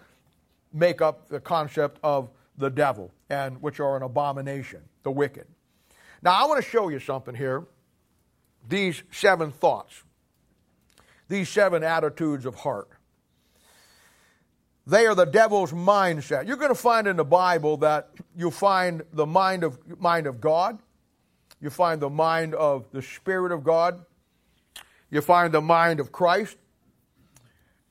[0.74, 5.48] make up the concept of the devil, and which are an abomination, the wicked.
[6.22, 7.64] Now, I want to show you something here.
[8.70, 10.04] These seven thoughts,
[11.28, 12.90] these seven attitudes of heart.
[14.88, 16.48] They are the devil's mindset.
[16.48, 20.42] You're going to find in the Bible that you'll find the mind of, mind of
[20.42, 20.80] God,
[21.62, 24.04] you find the mind of the Spirit of God,
[25.12, 26.58] you find the mind of Christ,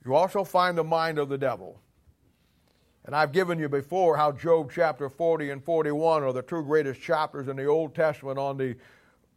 [0.04, 1.80] you also find the mind of the devil.
[3.04, 7.00] And I've given you before how Job chapter 40 and 41 are the two greatest
[7.00, 8.76] chapters in the Old Testament on the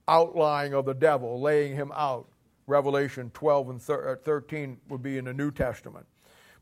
[0.07, 2.27] outlying of the devil, laying him out.
[2.65, 6.05] Revelation 12 and uh, 13 would be in the New Testament.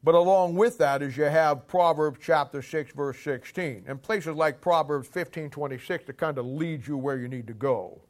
[0.03, 4.59] But along with that is you have Proverbs chapter 6, verse 16, and places like
[4.59, 8.01] Proverbs 15, 26 to kind of lead you where you need to go.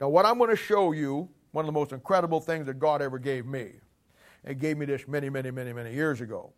[0.00, 3.00] Now, what I'm going to show you, one of the most incredible things that God
[3.00, 3.70] ever gave me,
[4.44, 6.52] and gave me this many, many, many, many years ago.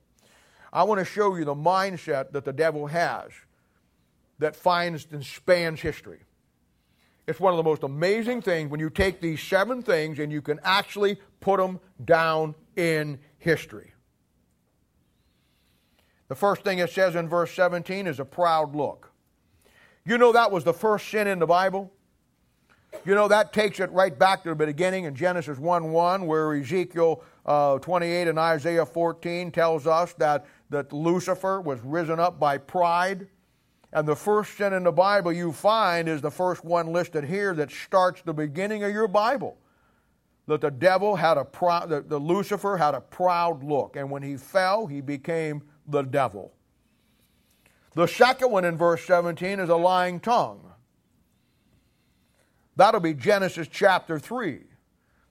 [0.73, 3.31] I want to show you the mindset that the devil has
[4.39, 6.21] that finds and spans history.
[7.27, 10.43] It's one of the most amazing things when you take these seven things and you
[10.43, 13.94] can actually put them down in history.
[16.29, 19.11] The first thing it says in verse 17 is a proud look.
[20.07, 21.91] You know that was the first sin in the Bible?
[23.05, 26.55] You know, that takes it right back to the beginning in Genesis 1 1, where
[26.55, 32.59] Ezekiel uh, 28 and Isaiah 14 tells us that, that Lucifer was risen up by
[32.59, 33.29] pride.
[33.93, 37.55] And the first sin in the Bible you find is the first one listed here
[37.55, 39.57] that starts the beginning of your Bible.
[40.47, 44.23] That the devil had a proud, the, the Lucifer had a proud look, and when
[44.23, 46.53] he fell, he became the devil.
[47.95, 50.73] The second one in verse 17 is a lying tongue.
[52.77, 54.61] That'll be Genesis chapter 3.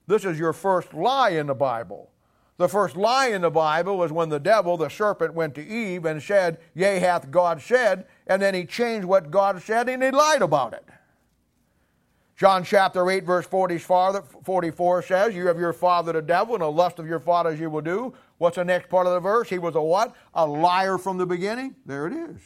[0.08, 2.10] This is your first lie in the Bible.
[2.58, 6.06] The first lie in the Bible was when the devil, the serpent, went to Eve
[6.06, 10.12] and said, Yea, hath God said, and then he changed what God said and he
[10.12, 10.88] lied about it.
[12.36, 16.98] John chapter 8, verse 44 says, You have your father the devil, and the lust
[16.98, 18.14] of your fathers you will do.
[18.40, 19.50] What's the next part of the verse?
[19.50, 20.16] He was a what?
[20.34, 21.76] A liar from the beginning.
[21.86, 22.42] There it is.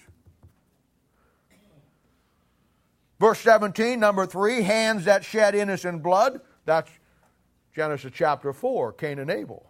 [3.19, 6.41] Verse 17, number 3, hands that shed innocent blood.
[6.65, 6.91] That's
[7.73, 9.65] Genesis chapter 4, Cain and Abel.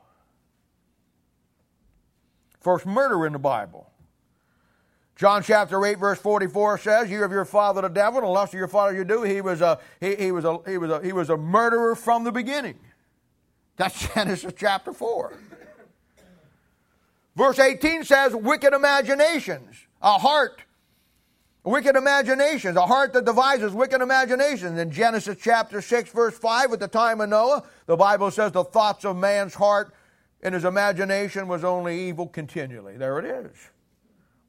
[2.60, 3.90] First murder in the Bible.
[5.18, 8.60] John chapter 8, verse 44 says, You have your father the devil, and lust of
[8.60, 9.24] your father you do.
[9.24, 12.24] He was a, he, he, was a, he, was a, he was a murderer from
[12.24, 12.78] the beginning.
[13.78, 15.34] That's Genesis chapter 4.
[17.36, 20.64] Verse 18 says, Wicked imaginations, a heart
[21.68, 24.80] Wicked imaginations, a heart that devises wicked imaginations.
[24.80, 28.64] In Genesis chapter 6, verse 5, at the time of Noah, the Bible says the
[28.64, 29.94] thoughts of man's heart
[30.42, 32.96] and his imagination was only evil continually.
[32.96, 33.52] There it is.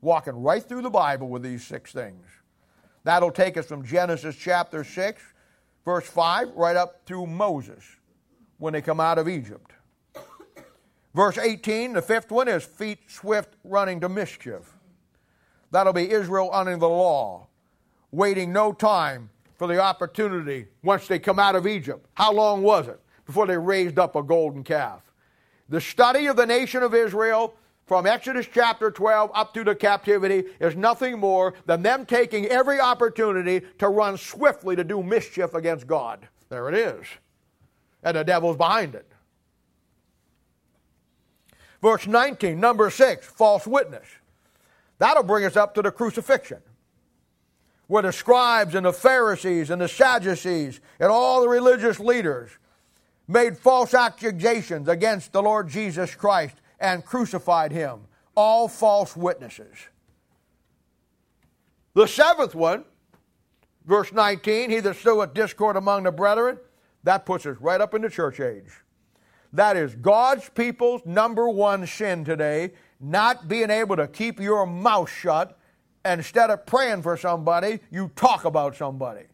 [0.01, 2.25] Walking right through the Bible with these six things.
[3.05, 5.23] That'll take us from Genesis chapter 6,
[5.85, 7.85] verse 5, right up through Moses
[8.59, 9.73] when they come out of Egypt.
[11.15, 14.75] Verse 18, the fifth one is feet swift running to mischief.
[15.71, 17.49] That'll be Israel under the law,
[18.13, 22.07] waiting no time for the opportunity once they come out of Egypt.
[22.15, 25.03] How long was it before they raised up a golden calf?
[25.69, 27.55] The study of the nation of Israel
[27.89, 32.79] from Exodus chapter 12 up to the captivity is nothing more than them taking every
[32.79, 36.29] opportunity to run swiftly to do mischief against God.
[36.51, 37.07] There it is.
[38.03, 39.11] And the devil's behind it.
[41.81, 44.07] Verse 19, number 6, false witness.
[44.99, 46.59] That'll bring us up to the crucifixion,
[47.87, 52.51] where the scribes and the Pharisees and the Sadducees and all the religious leaders
[53.27, 58.01] made false accusations against the Lord Jesus Christ and crucified him.
[58.35, 59.77] All false witnesses.
[61.95, 62.85] The seventh one,
[63.85, 66.59] verse 19, he that soweth discord among the brethren,
[67.03, 68.71] that puts us right up in the church age.
[69.53, 75.11] That is God's people's number one sin today not being able to keep your mouth
[75.11, 75.59] shut.
[76.05, 79.25] Instead of praying for somebody, you talk about somebody.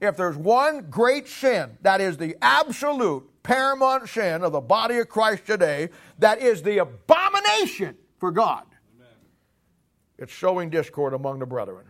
[0.00, 5.08] If there's one great sin that is the absolute paramount sin of the body of
[5.08, 9.08] Christ today, that is the abomination for God, Amen.
[10.18, 11.86] it's sowing discord among the brethren.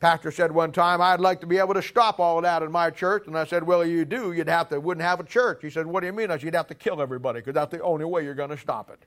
[0.00, 2.90] Pastor said one time, I'd like to be able to stop all that in my
[2.90, 3.28] church.
[3.28, 4.32] And I said, Well, you do.
[4.32, 5.60] You'd have to, wouldn't have a church.
[5.62, 6.30] He said, What do you mean?
[6.32, 8.56] I said, You'd have to kill everybody because that's the only way you're going to
[8.56, 9.06] stop it.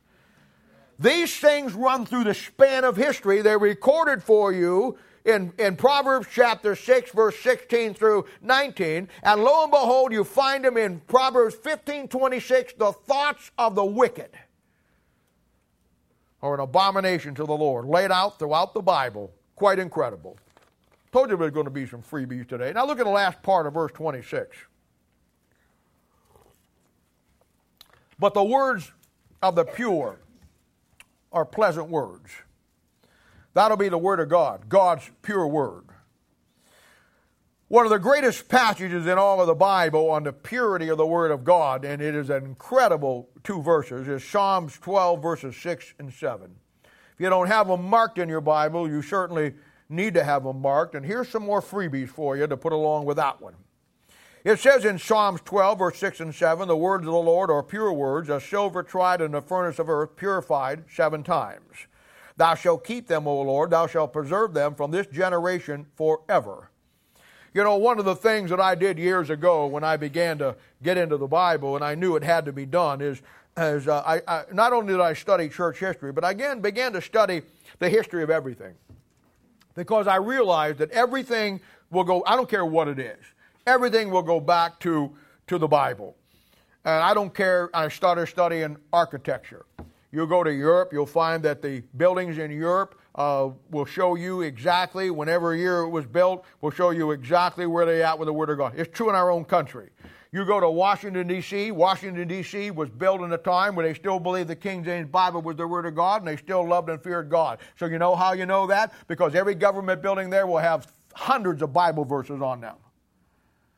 [0.98, 3.42] These things run through the span of history.
[3.42, 9.10] They're recorded for you in, in Proverbs chapter 6, verse 16 through 19.
[9.24, 12.74] And lo and behold, you find them in Proverbs 15, 26.
[12.78, 14.30] The thoughts of the wicked
[16.42, 19.34] are an abomination to the Lord, laid out throughout the Bible.
[19.56, 20.38] Quite incredible.
[21.12, 22.72] Told you there's going to be some freebies today.
[22.74, 24.56] Now look at the last part of verse 26.
[28.20, 28.92] But the words
[29.42, 30.20] of the pure
[31.32, 32.32] are pleasant words.
[33.56, 35.86] That'll be the Word of God, God's pure Word.
[37.70, 41.08] One of the greatest passages in all of the Bible on the purity of the
[41.08, 45.94] Word of God, and it is an incredible two verses, is Psalms 12, verses 6
[45.98, 46.54] and 7.
[46.84, 49.54] If you don't have them marked in your Bible, you certainly
[49.88, 50.94] need to have them marked.
[50.94, 53.56] And here's some more freebies for you to put along with that one.
[54.44, 57.64] It says in Psalms 12, verse 6 and 7, the words of the Lord are
[57.64, 61.88] pure words, as silver tried in the furnace of earth, purified seven times.
[62.38, 66.70] Thou shalt keep them, O Lord, thou shalt preserve them from this generation forever.
[67.54, 70.58] You know, one of the things that I did years ago when I began to
[70.84, 73.22] get into the Bible and I knew it had to be done is,
[73.56, 76.92] is uh, I, I, not only did I study church history, but I again began
[76.92, 77.44] to study
[77.80, 78.74] the history of everything.
[79.74, 81.62] Because I realized that everything
[81.92, 83.24] will go, I don't care what it is.
[83.66, 85.16] Everything will go back to,
[85.48, 86.18] to the Bible.
[86.84, 89.66] And I don't care, I started studying architecture.
[90.16, 94.44] You'll go to Europe, you'll find that the buildings in Europe uh, will show you
[94.44, 98.34] exactly, whenever year it was built, will show you exactly where they at with the
[98.34, 98.76] Word of God.
[98.78, 99.90] It's true in our own country.
[100.32, 102.72] You go to Washington, D.C., Washington, D.C.
[102.72, 105.68] was built in a time where they still believed the King James Bible was the
[105.68, 107.60] Word of God and they still loved and feared God.
[107.78, 108.94] So you know how you know that?
[109.10, 112.78] Because every government building there will have hundreds of Bible verses on them.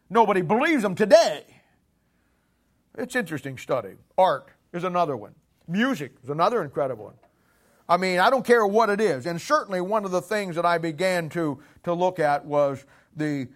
[0.07, 1.45] Nobody believes them today.
[2.95, 3.95] It's interesting study.
[4.19, 5.33] Art is another one.
[5.67, 7.15] Music is another incredible one.
[7.89, 9.25] I mean, I don't care what it is.
[9.25, 13.47] And certainly one of the things that I began to, to look at was the,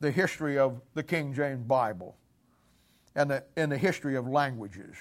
[0.00, 2.16] the history of the King James Bible
[3.14, 4.96] and the, and the history of languages.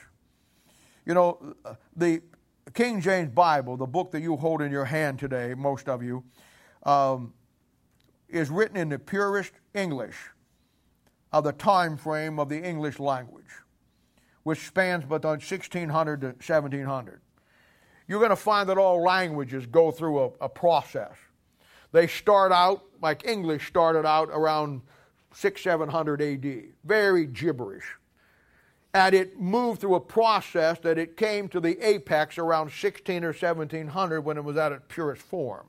[1.06, 1.56] You know,
[1.96, 2.22] the
[2.74, 6.24] King James Bible, the book that you hold in your hand today, most of you,
[6.84, 7.34] um,
[8.30, 10.16] is written in the purest English
[11.34, 13.46] of the time frame of the English language,
[14.44, 17.22] which spans between 1600 to 1700.
[18.08, 21.14] You're going to find that all languages go through a, a process.
[21.92, 24.82] They start out like English started out around
[25.34, 27.98] 6 700 AD, very gibberish
[28.94, 33.28] and it moved through a process that it came to the apex around 16 or
[33.28, 35.68] 1700 when it was at its purest form.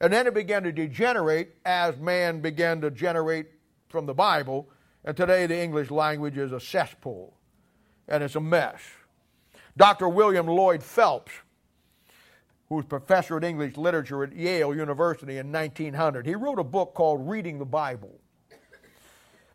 [0.00, 3.46] And then it began to degenerate as man began to generate
[3.88, 4.68] from the Bible.
[5.04, 7.34] And today the English language is a cesspool
[8.08, 8.80] and it's a mess.
[9.76, 10.08] Dr.
[10.08, 11.32] William Lyon Phelps,
[12.68, 16.94] who was professor of English literature at Yale University in 1900, he wrote a book
[16.94, 18.18] called Reading the Bible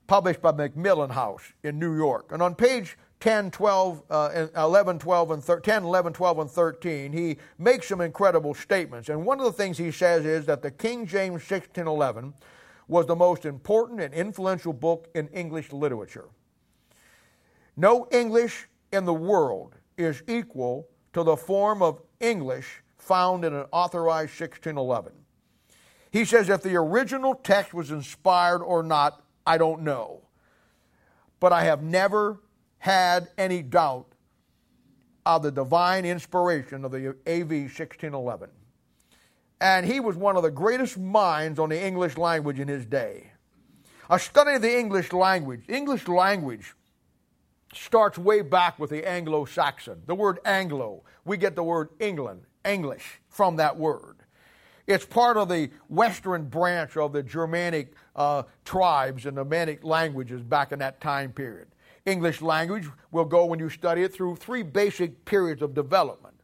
[0.07, 2.31] published by Macmillan House in New York.
[2.31, 7.13] And on page 10, 12, uh, 11, 12, and thir- 10, 11, 12, and 13,
[7.13, 9.09] he makes some incredible statements.
[9.09, 12.33] And one of the things he says is that the King James 1611
[12.87, 16.29] was the most important and influential book in English literature.
[17.77, 23.65] No English in the world is equal to the form of English found in an
[23.71, 25.13] authorized 1611.
[26.11, 30.23] He says if the original text was inspired or not I don't know.
[31.39, 32.39] But I have never
[32.79, 34.07] had any doubt
[35.25, 38.49] of the divine inspiration of the AV 1611.
[39.61, 43.31] And he was one of the greatest minds on the English language in his day.
[44.09, 45.63] A study of the English language.
[45.67, 46.73] English language
[47.73, 50.01] starts way back with the Anglo Saxon.
[50.05, 54.17] The word Anglo, we get the word England, English, from that word.
[54.87, 60.71] It's part of the western branch of the Germanic uh, tribes and Germanic languages back
[60.71, 61.67] in that time period.
[62.05, 66.35] English language will go, when you study it, through three basic periods of development.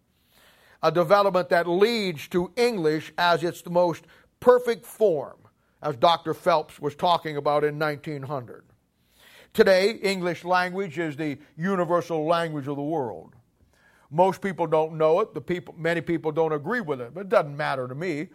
[0.84, 4.04] A development that leads to English as its most
[4.42, 5.38] perfect form,
[5.82, 6.34] as Dr.
[6.34, 8.66] Phelps was talking about in 1900.
[9.54, 13.36] Today, English language is the universal language of the world.
[14.10, 15.36] Most people don't know it.
[15.36, 18.30] The people, many people don't agree with it, but it doesn't matter to me.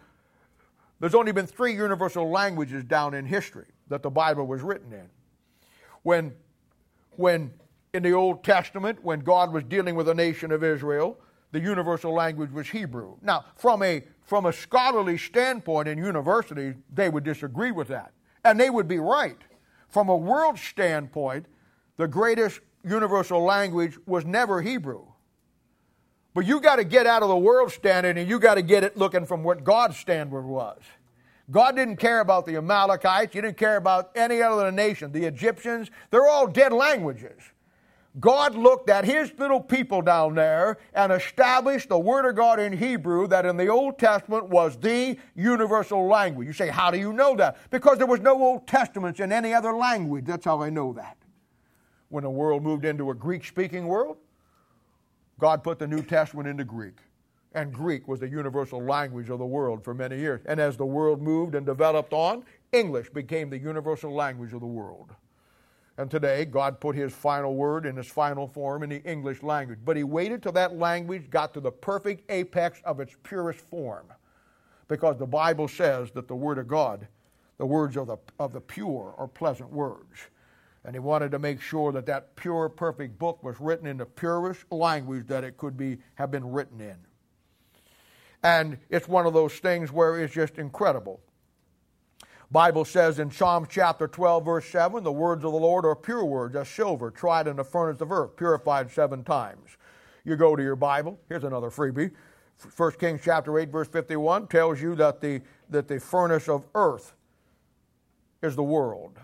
[1.00, 5.08] There's only been three universal languages down in history that the Bible was written in.
[6.02, 6.34] When,
[7.12, 7.52] when
[7.94, 11.18] in the Old Testament, when God was dealing with the nation of Israel,
[11.50, 13.16] the universal language was Hebrew.
[13.22, 18.12] Now, from a, from a scholarly standpoint in universities, they would disagree with that.
[18.44, 19.38] And they would be right.
[19.88, 21.46] From a world standpoint,
[21.96, 25.04] the greatest universal language was never Hebrew.
[26.34, 28.84] But you got to get out of the world standard and you got to get
[28.84, 30.78] it looking from what God's standard was.
[31.50, 33.32] God didn't care about the Amalekites.
[33.32, 35.10] He didn't care about any other nation.
[35.10, 37.40] The Egyptians, they're all dead languages.
[38.20, 42.72] God looked at his little people down there and established the Word of God in
[42.72, 46.46] Hebrew that in the Old Testament was the universal language.
[46.46, 47.58] You say, how do you know that?
[47.70, 50.24] Because there was no Old Testaments in any other language.
[50.24, 51.16] That's how I know that.
[52.08, 54.16] When the world moved into a Greek speaking world,
[55.38, 56.96] God put the New Testament into Greek.
[57.52, 60.40] And Greek was the universal language of the world for many years.
[60.46, 64.66] And as the world moved and developed on, English became the universal language of the
[64.66, 65.14] world.
[65.98, 69.80] And today, God put His final word in His final form in the English language.
[69.84, 74.06] But He waited till that language got to the perfect apex of its purest form.
[74.86, 77.06] Because the Bible says that the Word of God,
[77.58, 80.28] the words of the, of the pure, are pleasant words
[80.88, 84.06] and he wanted to make sure that that pure, perfect book was written in the
[84.06, 86.96] purest language that it could be have been written in.
[88.42, 91.20] And it's one of those things where it's just incredible.
[92.50, 96.24] Bible says in Psalm chapter 12, verse 7, the words of the Lord are pure
[96.24, 99.76] words, as silver tried in the furnace of earth, purified seven times.
[100.24, 102.10] You go to your Bible, here's another freebie.
[102.76, 107.12] 1 Kings chapter 8, verse 51 tells you that the, that the furnace of earth
[108.42, 109.18] is the world.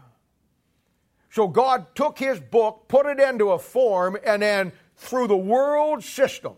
[1.31, 6.05] So God took his book, put it into a form, and then through the world
[6.05, 6.55] system,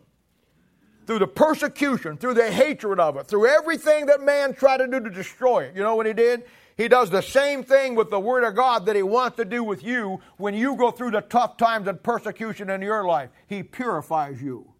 [1.06, 5.00] through the persecution, through the hatred of it, through everything that man tried to do
[5.00, 5.76] to destroy it.
[5.76, 6.44] You know what he did?
[6.76, 9.64] He does the same thing with the Word of God that He wants to do
[9.64, 13.30] with you when you go through the tough times and persecution in your life.
[13.46, 14.70] He purifies you.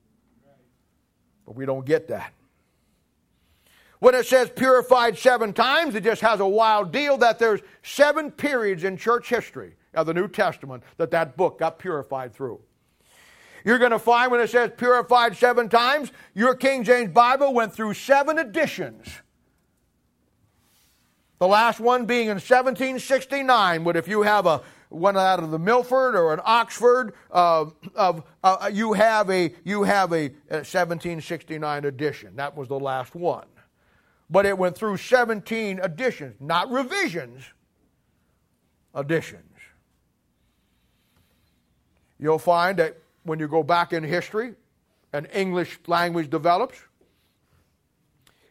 [1.47, 2.35] But we don't get that.
[3.99, 8.31] When it says purified seven times, it just has a wild deal that there's seven
[8.31, 12.61] periods in church history of the New Testament that that book got purified through.
[13.67, 17.75] You're going to find when it says purified seven times, your King James Bible went
[17.75, 19.09] through seven editions.
[21.41, 25.59] The last one being in 1769, but if you have a one out of the
[25.59, 27.65] Milford or an Oxford, uh,
[27.97, 32.37] of, uh, you have a you have a 1769 edition.
[32.37, 33.49] That was the last one,
[34.31, 37.43] but it went through 17 editions, not revisions,
[38.95, 39.43] editions.
[42.21, 42.97] You'll find that
[43.27, 44.55] when you go back in history
[45.13, 46.79] and English language develops,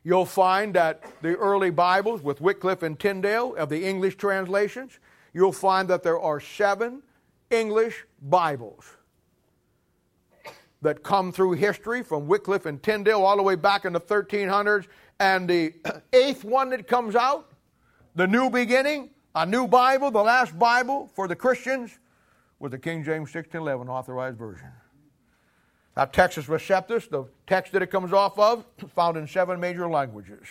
[0.03, 4.99] you'll find that the early Bibles with Wycliffe and Tyndale of the English translations,
[5.33, 7.01] you'll find that there are seven
[7.49, 8.85] English Bibles
[10.81, 14.87] that come through history from Wycliffe and Tyndale all the way back in the 1300s.
[15.19, 15.73] And the
[16.13, 17.51] eighth one that comes out,
[18.15, 21.97] the New Beginning, a new Bible, the last Bible for the Christians,
[22.59, 24.69] was the King James 1611 authorized version.
[25.95, 30.47] Now, Textus Receptus, the text that it comes off of, found in seven major languages.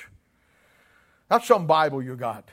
[1.28, 2.48] That's some Bible you got.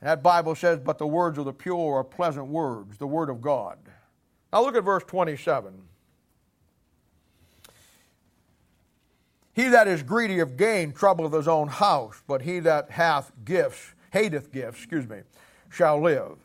[0.00, 3.40] that Bible says, But the words of the pure are pleasant words, the Word of
[3.40, 3.78] God.
[4.52, 5.72] Now look at verse 27.
[9.54, 13.94] He that is greedy of gain troubleth his own house, but he that hath gifts,
[14.12, 15.18] hateth gifts, excuse me,
[15.68, 16.36] shall live.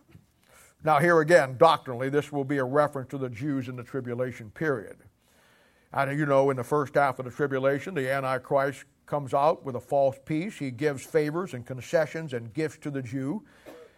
[0.85, 4.49] Now, here again, doctrinally, this will be a reference to the Jews in the tribulation
[4.51, 4.97] period.
[5.93, 9.75] And you know, in the first half of the tribulation, the Antichrist comes out with
[9.75, 10.57] a false peace.
[10.57, 13.43] He gives favors and concessions and gifts to the Jew.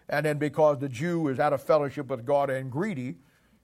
[0.09, 3.15] And then, because the Jew is out of fellowship with God and greedy,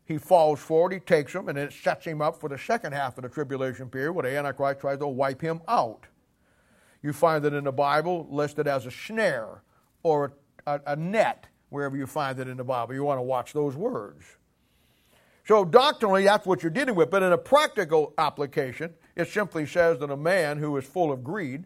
[0.05, 3.17] he falls forward, he takes him, and it sets him up for the second half
[3.17, 6.07] of the tribulation period where the Antichrist tries to wipe him out.
[7.03, 9.61] You find that in the Bible listed as a snare
[10.03, 10.34] or
[10.65, 12.93] a, a net wherever you find it in the Bible.
[12.93, 14.24] You want to watch those words.
[15.47, 17.09] So, doctrinally, that's what you're dealing with.
[17.09, 21.24] But in a practical application, it simply says that a man who is full of
[21.24, 21.63] greed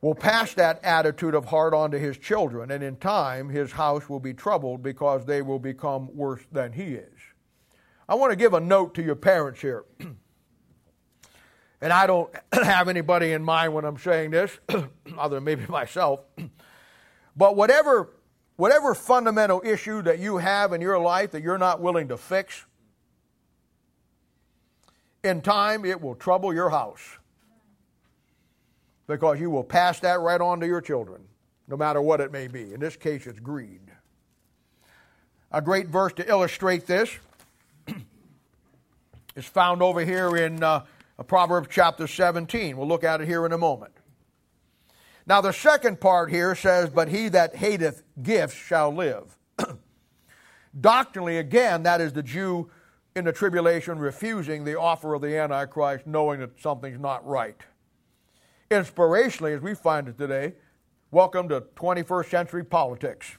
[0.00, 4.08] will pass that attitude of heart on to his children, and in time, his house
[4.08, 7.20] will be troubled because they will become worse than he is.
[8.08, 9.84] I want to give a note to your parents here.
[11.80, 14.58] and I don't have anybody in mind when I'm saying this,
[15.18, 16.20] other than maybe myself.
[17.36, 18.10] but whatever
[18.56, 22.64] whatever fundamental issue that you have in your life that you're not willing to fix,
[25.22, 27.18] in time it will trouble your house
[29.06, 31.22] because you will pass that right on to your children,
[31.68, 32.72] no matter what it may be.
[32.72, 33.80] In this case, it's greed.
[35.50, 37.10] A great verse to illustrate this
[39.36, 40.84] is found over here in uh,
[41.26, 42.76] Proverbs chapter 17.
[42.76, 43.92] We'll look at it here in a moment.
[45.26, 49.38] Now, the second part here says, But he that hateth gifts shall live.
[50.80, 52.70] Doctrinally, again, that is the Jew
[53.14, 57.60] in the tribulation refusing the offer of the Antichrist, knowing that something's not right.
[58.70, 60.54] Inspirationally, as we find it today,
[61.10, 63.36] welcome to 21st century politics.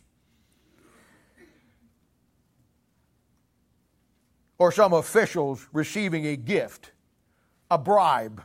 [4.60, 6.92] Or some officials receiving a gift,
[7.70, 8.44] a bribe,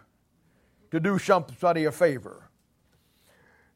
[0.91, 2.48] to do somebody a favor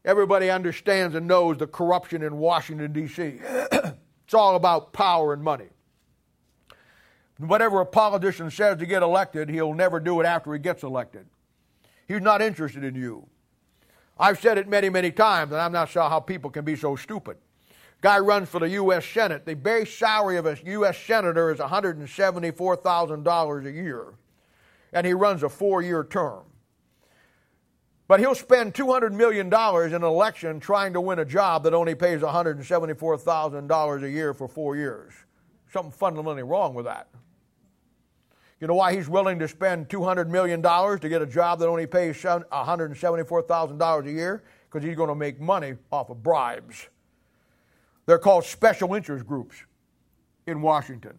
[0.04, 3.22] Everybody understands and knows the corruption in Washington, D.C.
[3.42, 5.68] it's all about power and money.
[7.38, 11.26] Whatever a politician says to get elected, he'll never do it after he gets elected.
[12.06, 13.26] He's not interested in you.
[14.18, 16.96] I've said it many, many times, and I'm not sure how people can be so
[16.96, 17.38] stupid.
[18.00, 19.06] Guy runs for the U.S.
[19.06, 19.46] Senate.
[19.46, 20.98] The base salary of a U.S.
[20.98, 24.14] senator is $174,000 a year,
[24.92, 26.42] and he runs a four year term.
[28.12, 31.94] But he'll spend $200 million in an election trying to win a job that only
[31.94, 35.14] pays $174,000 a year for four years.
[35.72, 37.08] Something fundamentally wrong with that.
[38.60, 41.86] You know why he's willing to spend $200 million to get a job that only
[41.86, 44.42] pays $174,000 a year?
[44.70, 46.90] Because he's going to make money off of bribes.
[48.04, 49.56] They're called special interest groups
[50.46, 51.16] in Washington.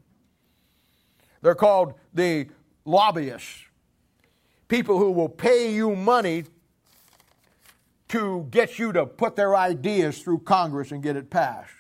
[1.42, 2.50] They're called the
[2.86, 3.64] lobbyists,
[4.68, 6.44] people who will pay you money
[8.14, 11.74] to get you to put their ideas through Congress and get it passed.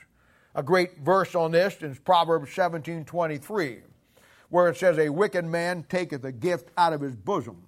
[0.55, 3.81] A great verse on this is Proverbs 17 23,
[4.49, 7.61] where it says, A wicked man taketh a gift out of his bosom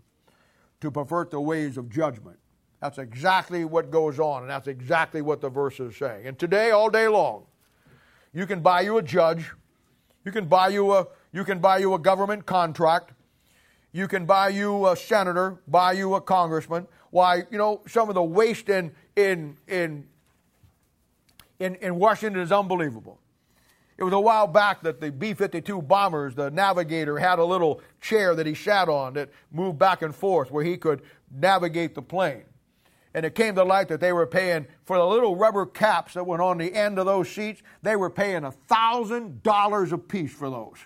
[0.82, 2.40] to pervert the ways of judgment.
[2.82, 6.26] That's exactly what goes on, and that's exactly what the verse is saying.
[6.26, 7.44] And today, all day long,
[8.34, 9.52] you can buy you a judge,
[10.26, 13.12] you can buy you a you can buy you a government contract,
[13.92, 16.88] you can buy you a senator, buy you a congressman.
[17.16, 20.06] Why, you know, some of the waste in in in
[21.60, 23.22] in, in Washington is unbelievable.
[23.98, 27.80] It was a while back that the B 52 bombers, the navigator, had a little
[28.02, 32.02] chair that he sat on that moved back and forth where he could navigate the
[32.02, 32.44] plane.
[33.14, 36.26] And it came to light that they were paying for the little rubber caps that
[36.26, 40.80] went on the end of those seats, they were paying $1,000 a piece for those.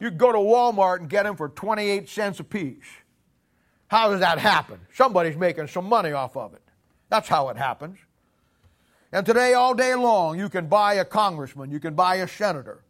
[0.00, 2.86] You go to Walmart and get them for 28 cents a piece.
[3.88, 4.78] How does that happen?
[4.92, 6.62] Somebody's making some money off of it.
[7.08, 7.98] That's how it happens.
[9.12, 12.82] And today, all day long, you can buy a congressman, you can buy a senator.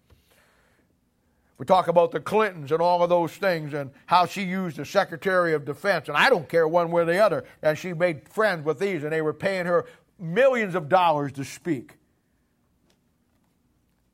[1.58, 4.84] We talk about the Clintons and all of those things and how she used the
[4.84, 6.08] Secretary of Defense.
[6.08, 7.44] And I don't care one way or the other.
[7.62, 9.84] And she made friends with these, and they were paying her
[10.20, 11.94] millions of dollars to speak.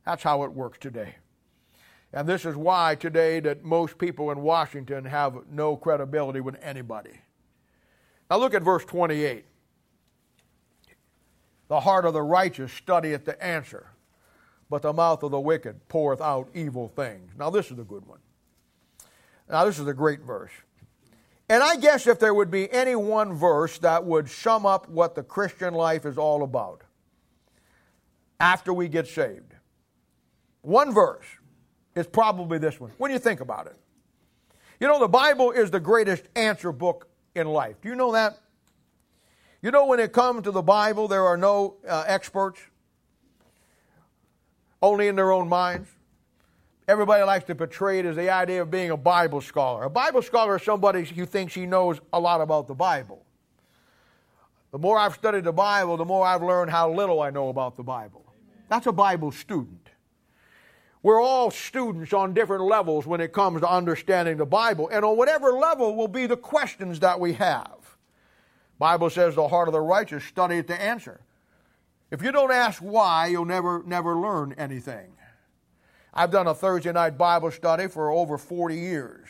[0.05, 1.15] That's how it works today.
[2.15, 7.19] And this is why today that most people in Washington have no credibility with anybody.
[8.31, 9.43] Now look at verse 28.
[11.67, 13.91] The heart of the righteous studieth the answer,
[14.69, 17.31] but the mouth of the wicked poureth out evil things.
[17.37, 18.19] Now, this is a good one.
[19.49, 20.51] Now, this is a great verse.
[21.49, 25.15] And I guess if there would be any one verse that would sum up what
[25.15, 26.81] the Christian life is all about
[28.39, 29.53] after we get saved,
[30.61, 31.25] one verse
[31.95, 33.75] is probably this one when you think about it.
[34.79, 37.79] You know, the Bible is the greatest answer book in life.
[37.81, 38.39] Do you know that?
[39.61, 42.59] You know, when it comes to the Bible, there are no uh, experts,
[44.81, 45.89] only in their own minds.
[46.87, 49.85] Everybody likes to portray it as the idea of being a Bible scholar.
[49.85, 53.25] A Bible scholar is somebody who thinks he knows a lot about the Bible.
[54.71, 57.75] The more I've studied the Bible, the more I've learned how little I know about
[57.75, 58.25] the Bible.
[58.69, 59.84] That's a Bible student.
[61.05, 65.15] We're all students on different levels when it comes to understanding the Bible, and on
[65.17, 67.77] whatever level will be the questions that we have.
[68.79, 71.21] Bible says the heart of the righteous studieth to answer.
[72.09, 75.11] If you don't ask why, you'll never, never learn anything.
[76.11, 79.29] I've done a Thursday night Bible study for over 40 years.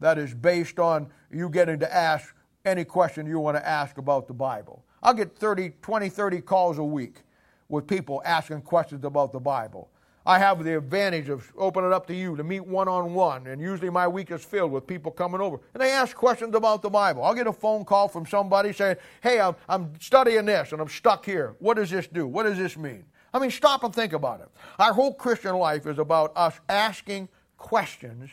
[0.00, 2.34] That is based on you getting to ask
[2.66, 4.84] any question you want to ask about the Bible.
[5.02, 7.22] I'll get 30, 20, 30 calls a week
[7.70, 9.88] with people asking questions about the Bible.
[10.26, 13.46] I have the advantage of opening it up to you to meet one on one,
[13.46, 15.60] and usually my week is filled with people coming over.
[15.74, 17.22] And they ask questions about the Bible.
[17.22, 20.88] I'll get a phone call from somebody saying, Hey, I'm, I'm studying this and I'm
[20.88, 21.56] stuck here.
[21.58, 22.26] What does this do?
[22.26, 23.04] What does this mean?
[23.34, 24.48] I mean, stop and think about it.
[24.78, 28.30] Our whole Christian life is about us asking questions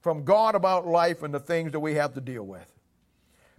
[0.00, 2.70] from God about life and the things that we have to deal with.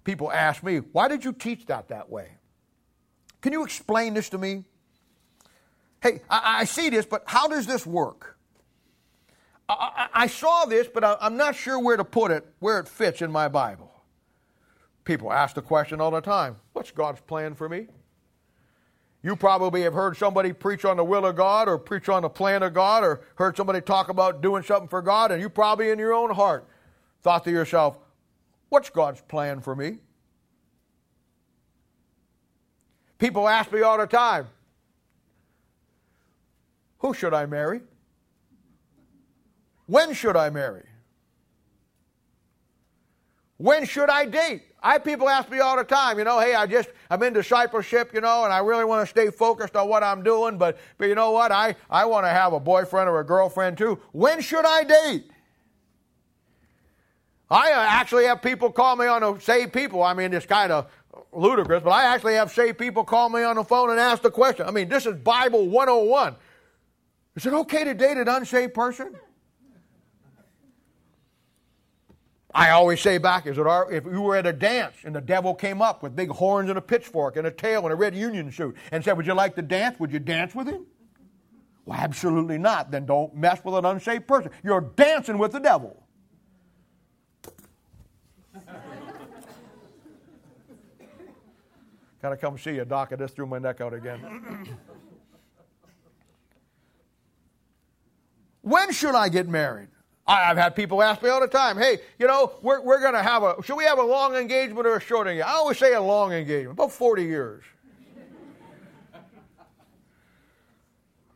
[0.03, 2.31] People ask me, Why did you teach that that way?
[3.41, 4.63] Can you explain this to me?
[6.01, 8.37] Hey, I, I see this, but how does this work?
[9.67, 12.79] I, I, I saw this, but I, I'm not sure where to put it, where
[12.79, 13.91] it fits in my Bible.
[15.03, 17.87] People ask the question all the time What's God's plan for me?
[19.23, 22.29] You probably have heard somebody preach on the will of God or preach on the
[22.29, 25.89] plan of God or heard somebody talk about doing something for God, and you probably
[25.89, 26.67] in your own heart
[27.23, 27.97] thought to yourself,
[28.69, 29.99] What's God's plan for me?
[33.17, 34.47] People ask me all the time,
[37.05, 37.81] who should I marry?
[39.85, 40.87] When should I marry?
[43.57, 44.63] When should I date?
[44.81, 48.09] I people ask me all the time, you know, hey, I just I'm in discipleship,
[48.11, 51.07] you know, and I really want to stay focused on what I'm doing, but but
[51.07, 51.51] you know what?
[51.51, 53.99] I I want to have a boyfriend or a girlfriend too.
[54.11, 55.29] When should I date?
[57.51, 60.01] I uh, actually have people call me on the saved people.
[60.01, 60.89] I mean, it's kind of
[61.31, 64.31] ludicrous, but I actually have saved people call me on the phone and ask the
[64.31, 64.65] question.
[64.65, 66.35] I mean, this is Bible 101.
[67.35, 69.13] Is it okay to date an unsaved person?
[72.53, 75.19] I always say back, is it our, if you were at a dance and the
[75.19, 78.15] devil came up with big horns and a pitchfork and a tail and a red
[78.15, 79.99] union suit and said, Would you like to dance?
[79.99, 80.85] Would you dance with him?
[81.85, 82.91] Well, absolutely not.
[82.91, 84.51] Then don't mess with an unsaved person.
[84.63, 86.01] You're dancing with the devil.
[92.21, 93.09] Gotta come see you, Doc.
[93.11, 94.77] I just threw my neck out again.
[98.65, 99.89] When should I get married?
[100.25, 103.21] I've had people ask me all the time, hey, you know, we're, we're going to
[103.21, 105.51] have a, should we have a long engagement or a short engagement?
[105.51, 107.63] I always say a long engagement, about 40 years.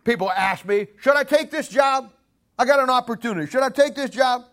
[0.03, 2.11] people ask me, should I take this job?
[2.57, 3.45] I got an opportunity.
[3.45, 4.45] Should I take this job?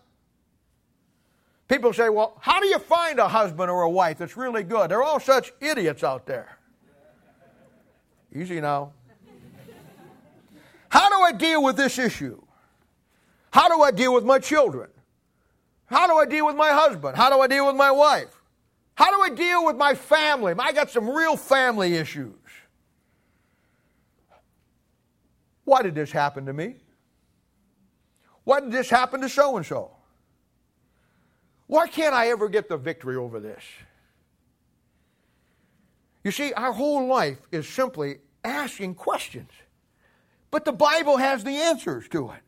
[1.67, 4.91] People say, well, how do you find a husband or a wife that's really good?
[4.91, 6.59] They're all such idiots out there.
[8.35, 8.93] Easy now.
[10.89, 12.39] How do I deal with this issue?
[13.51, 14.89] How do I deal with my children?
[15.85, 17.15] How do I deal with my husband?
[17.15, 18.33] How do I deal with my wife?
[18.95, 20.53] How do I deal with my family?
[20.57, 22.33] I got some real family issues.
[25.63, 26.75] Why did this happen to me?
[28.43, 29.91] Why did this happen to so and so?
[31.67, 33.63] Why can't I ever get the victory over this?
[36.23, 39.51] You see, our whole life is simply asking questions.
[40.49, 42.41] But the Bible has the answers to it.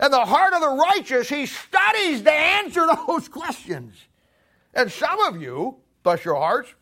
[0.00, 3.94] And the heart of the righteous, he studies to answer those questions.
[4.72, 6.74] And some of you, bless your hearts,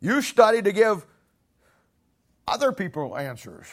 [0.00, 1.04] you study to give
[2.46, 3.66] other people answers.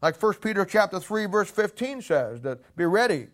[0.00, 3.28] Like 1 Peter chapter 3 verse 15 says that be ready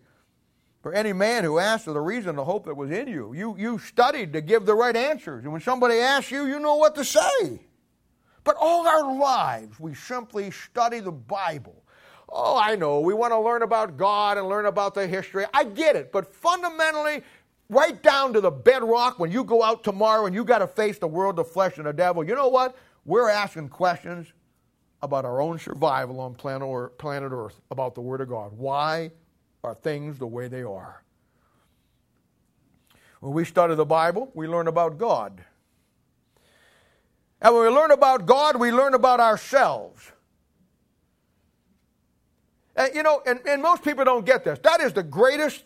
[0.80, 3.34] for any man who asks for the reason the hope that was in you.
[3.34, 5.44] You you studied to give the right answers.
[5.44, 7.60] And when somebody asks you, you know what to say.
[8.44, 11.81] But all our lives we simply study the Bible.
[12.34, 13.00] Oh, I know.
[13.00, 15.44] We want to learn about God and learn about the history.
[15.52, 16.10] I get it.
[16.10, 17.22] But fundamentally,
[17.68, 20.98] right down to the bedrock, when you go out tomorrow and you got to face
[20.98, 22.74] the world, the flesh, and the devil, you know what?
[23.04, 24.32] We're asking questions
[25.02, 28.52] about our own survival on planet Earth, about the Word of God.
[28.56, 29.10] Why
[29.62, 31.02] are things the way they are?
[33.20, 35.44] When we study the Bible, we learn about God.
[37.42, 40.12] And when we learn about God, we learn about ourselves.
[42.76, 44.58] And, you know, and, and most people don't get this.
[44.60, 45.64] That is the greatest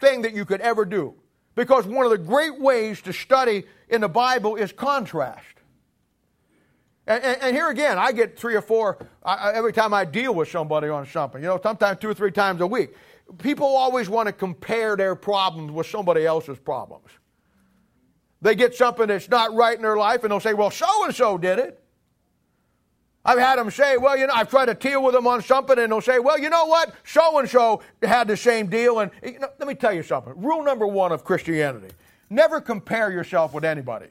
[0.00, 1.14] thing that you could ever do.
[1.54, 5.44] Because one of the great ways to study in the Bible is contrast.
[7.06, 10.34] And, and, and, here again, I get three or four I, every time I deal
[10.34, 11.42] with somebody on something.
[11.42, 12.94] You know, sometimes two or three times a week.
[13.38, 17.08] People always want to compare their problems with somebody else's problems.
[18.40, 21.14] They get something that's not right in their life, and they'll say, "Well, so and
[21.14, 21.81] so did it."
[23.24, 25.78] I've had them say, "Well, you know," I've tried to deal with them on something,
[25.78, 26.92] and they'll say, "Well, you know what?
[27.04, 30.34] So and so had the same deal." And you know, let me tell you something.
[30.36, 31.94] Rule number one of Christianity:
[32.30, 34.08] never compare yourself with anybody.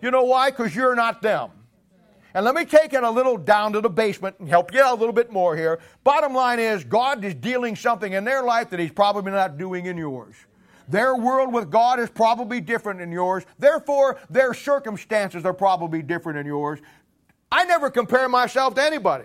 [0.00, 0.50] You know why?
[0.50, 1.50] Because you're not them.
[2.32, 4.96] And let me take it a little down to the basement and help you out
[4.96, 5.80] a little bit more here.
[6.04, 9.86] Bottom line is, God is dealing something in their life that He's probably not doing
[9.86, 10.36] in yours.
[10.88, 13.44] Their world with God is probably different than yours.
[13.58, 16.80] Therefore, their circumstances are probably different than yours.
[17.52, 19.24] I never compare myself to anybody.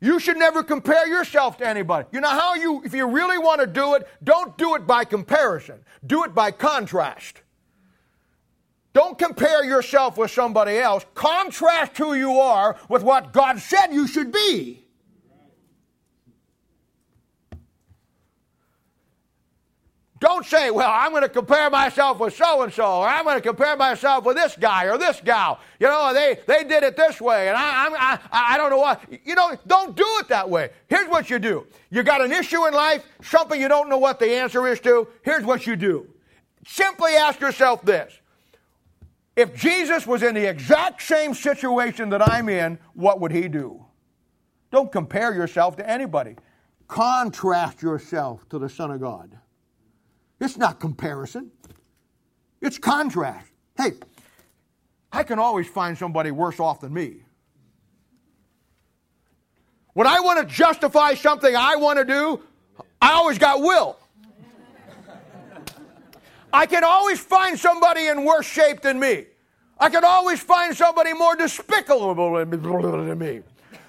[0.00, 2.08] You should never compare yourself to anybody.
[2.10, 5.04] You know how you, if you really want to do it, don't do it by
[5.04, 5.80] comparison.
[6.06, 7.42] Do it by contrast.
[8.92, 11.04] Don't compare yourself with somebody else.
[11.14, 14.84] Contrast who you are with what God said you should be.
[20.20, 23.36] Don't say, well, I'm going to compare myself with so and so, or I'm going
[23.36, 25.60] to compare myself with this guy or this gal.
[25.80, 28.80] You know, they, they did it this way, and I, I, I, I don't know
[28.80, 28.98] why.
[29.24, 30.70] You know, don't do it that way.
[30.88, 34.18] Here's what you do you got an issue in life, something you don't know what
[34.18, 35.08] the answer is to.
[35.22, 36.06] Here's what you do
[36.66, 38.12] simply ask yourself this
[39.36, 43.86] if Jesus was in the exact same situation that I'm in, what would he do?
[44.70, 46.36] Don't compare yourself to anybody.
[46.88, 49.39] Contrast yourself to the Son of God.
[50.40, 51.50] It's not comparison,
[52.60, 53.46] it's contrast.
[53.76, 53.92] Hey,
[55.12, 57.22] I can always find somebody worse off than me.
[59.92, 62.40] When I want to justify something I want to do,
[63.02, 63.98] I always got will.
[66.52, 69.26] I can always find somebody in worse shape than me.
[69.78, 73.42] I can always find somebody more despicable than me.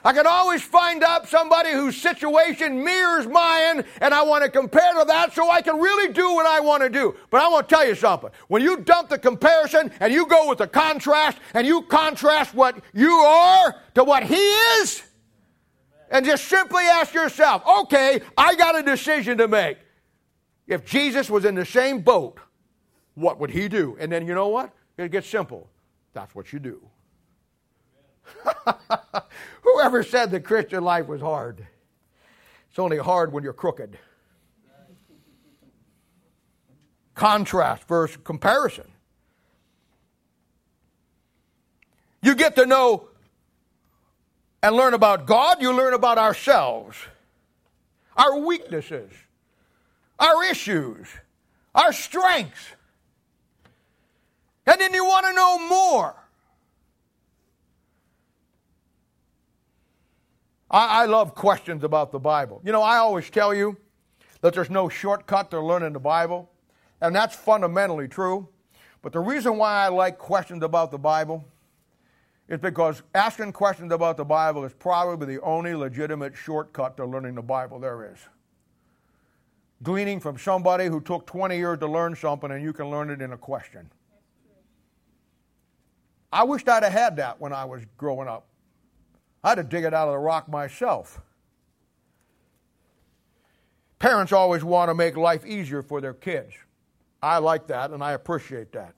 [0.04, 4.94] I can always find out somebody whose situation mirrors mine, and I want to compare
[4.94, 7.16] to that so I can really do what I want to do.
[7.30, 8.32] But I want to tell you something.
[8.48, 12.82] When you dump the comparison and you go with the contrast, and you contrast what
[12.94, 15.04] you are to what he is,
[16.10, 19.78] and just simply ask yourself, okay, I got a decision to make.
[20.68, 22.40] If Jesus was in the same boat,
[23.16, 23.98] what would he do?
[24.00, 24.72] And then you know what?
[24.98, 25.70] It gets simple.
[26.14, 26.82] That's what you do.
[29.62, 31.66] Whoever said the Christian life was hard?
[32.70, 33.98] It's only hard when you're crooked.
[37.14, 38.86] Contrast versus comparison.
[42.22, 43.08] You get to know
[44.64, 46.96] and learn about God, you learn about ourselves,
[48.16, 49.12] our weaknesses,
[50.20, 51.08] our issues,
[51.74, 52.76] our strengths.
[54.68, 56.21] And then you want to know more.
[60.72, 62.62] I, I, love questions about the Bible.
[62.64, 63.78] You know, I always tell you
[64.40, 66.50] that there's no shortcut to learning the Bible,
[67.02, 68.48] and that's fundamentally true.
[69.02, 71.46] But the reason why I like questions about the Bible
[72.48, 77.36] is because asking questions about the Bible is probably the only legitimate shortcut to learning
[77.36, 78.20] the Bible there is.
[79.84, 83.22] Gleaning from somebody who took 20 years to learn something and you can learn it
[83.22, 83.90] in a question.
[86.32, 88.48] I wished I'd have had that when I was growing up.
[89.44, 91.20] I had to dig it out of the rock myself.
[94.00, 96.54] Parents always want to make life easier for their kids.
[97.22, 98.96] I like that and I appreciate that.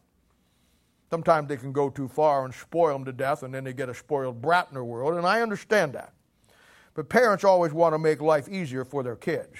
[1.09, 3.87] Sometimes they can go too far and spoil them to death, and then they get
[3.87, 6.11] a spoiled brat in their world, and I understand that.
[6.95, 9.59] But parents always want to make life easier for their kids.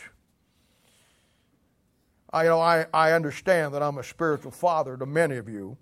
[2.32, 5.78] I, you know, I, I understand that I'm a spiritual father to many of you.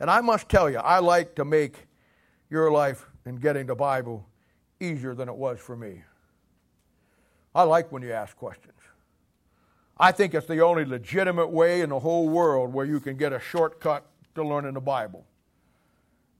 [0.00, 1.86] And I must tell you, I like to make
[2.48, 4.26] your life in getting the Bible
[4.80, 6.02] easier than it was for me.
[7.54, 8.72] I like when you ask questions.
[9.98, 13.32] I think it's the only legitimate way in the whole world where you can get
[13.32, 15.24] a shortcut to learning the Bible.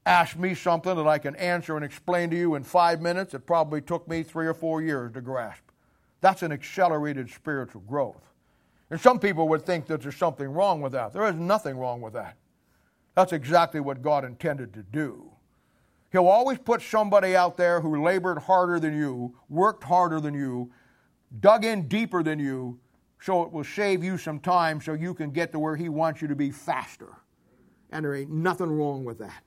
[0.05, 3.33] Ask me something that I can answer and explain to you in five minutes.
[3.33, 5.63] It probably took me three or four years to grasp.
[6.21, 8.21] That's an accelerated spiritual growth.
[8.89, 11.11] And some people would think that there's something wrong with that.
[11.11, 12.37] There is nothing wrong with that.
[13.15, 15.31] That's exactly what God intended to do.
[16.11, 20.71] He'll always put somebody out there who labored harder than you, worked harder than you,
[21.39, 22.79] dug in deeper than you,
[23.19, 26.21] so it will save you some time so you can get to where He wants
[26.21, 27.09] you to be faster.
[27.91, 29.43] And there ain't nothing wrong with that.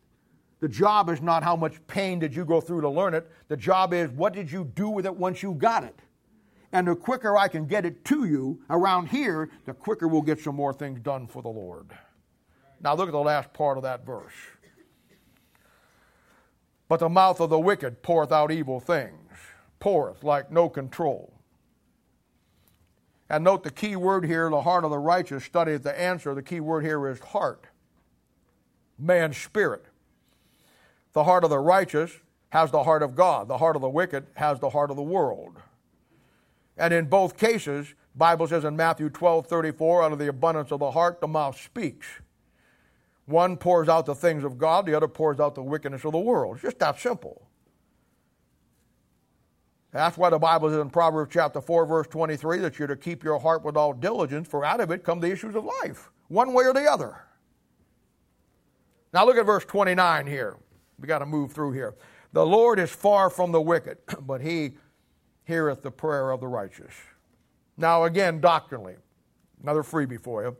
[0.60, 3.30] The job is not how much pain did you go through to learn it.
[3.48, 5.98] The job is what did you do with it once you got it.
[6.72, 10.38] And the quicker I can get it to you around here, the quicker we'll get
[10.38, 11.90] some more things done for the Lord.
[12.82, 14.32] Now look at the last part of that verse.
[16.90, 19.30] But the mouth of the wicked poureth out evil things,
[19.78, 21.32] poureth like no control.
[23.28, 26.34] And note the key word here, the heart of the righteous, study the answer.
[26.34, 27.68] The key word here is heart,
[28.98, 29.84] man's spirit.
[31.12, 32.10] The heart of the righteous
[32.48, 33.46] has the heart of God.
[33.46, 35.58] The heart of the wicked has the heart of the world.
[36.76, 40.80] And in both cases, Bible says in Matthew 12, 34, out of the abundance of
[40.80, 42.08] the heart, the mouth speaks.
[43.30, 46.18] One pours out the things of God, the other pours out the wickedness of the
[46.18, 46.56] world.
[46.56, 47.46] It's just that simple.
[49.92, 53.22] That's why the Bible says in Proverbs chapter 4, verse 23, that you're to keep
[53.22, 56.52] your heart with all diligence, for out of it come the issues of life, one
[56.52, 57.22] way or the other.
[59.12, 60.56] Now look at verse 29 here.
[60.98, 61.94] We got to move through here.
[62.32, 64.72] The Lord is far from the wicked, but he
[65.44, 66.94] heareth the prayer of the righteous.
[67.76, 68.96] Now, again, doctrinally,
[69.62, 70.56] another freebie for you.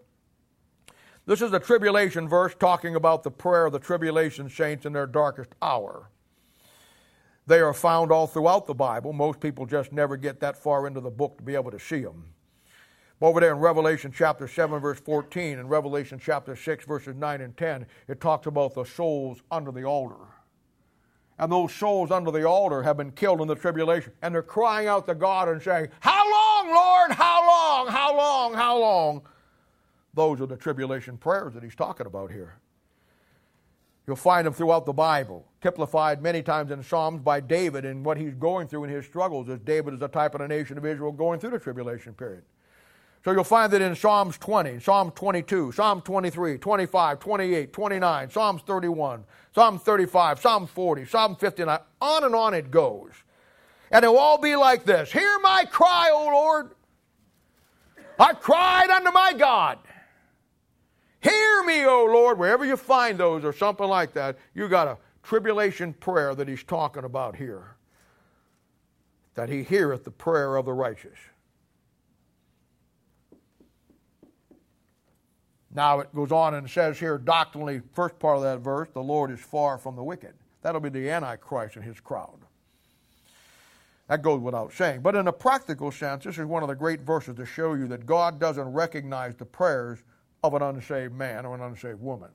[1.27, 5.07] This is the tribulation verse talking about the prayer of the tribulation saints in their
[5.07, 6.11] darkest hour.
[7.47, 9.12] They are found all throughout the Bible.
[9.12, 12.01] Most people just never get that far into the book to be able to see
[12.01, 12.25] them.
[13.21, 17.57] Over there in Revelation chapter 7, verse 14, and Revelation chapter 6, verses 9 and
[17.57, 20.25] 10, it talks about the souls under the altar.
[21.39, 24.12] And those souls under the altar have been killed in the tribulation.
[24.23, 27.12] And they're crying out to God and saying, How long, Lord?
[27.12, 27.89] How long?
[27.89, 28.55] How long?
[28.55, 29.23] How long?
[30.15, 32.59] Those are the tribulation prayers that he's talking about here.
[34.07, 38.17] You'll find them throughout the Bible, typified many times in Psalms by David and what
[38.17, 40.85] he's going through in his struggles, as David is a type of the nation of
[40.85, 42.43] Israel going through the tribulation period.
[43.25, 48.63] So you'll find that in Psalms 20, Psalm 22, Psalm 23, 25, 28, 29, Psalms
[48.63, 53.13] 31, Psalm 35, Psalm 40, Psalm 59, on and on it goes.
[53.91, 56.71] And it will all be like this Hear my cry, O Lord.
[58.19, 59.79] I cried unto my God.
[61.21, 64.97] Hear me, O Lord, wherever you find those or something like that, you got a
[65.23, 67.77] tribulation prayer that he's talking about here.
[69.35, 71.18] That he heareth the prayer of the righteous.
[75.73, 79.31] Now it goes on and says here, doctrinally, first part of that verse, the Lord
[79.31, 80.35] is far from the wicked.
[80.62, 82.39] That'll be the Antichrist and his crowd.
[84.09, 85.03] That goes without saying.
[85.03, 87.87] But in a practical sense, this is one of the great verses to show you
[87.89, 90.01] that God doesn't recognize the prayers
[90.43, 92.30] of an unsaved man or an unsaved woman.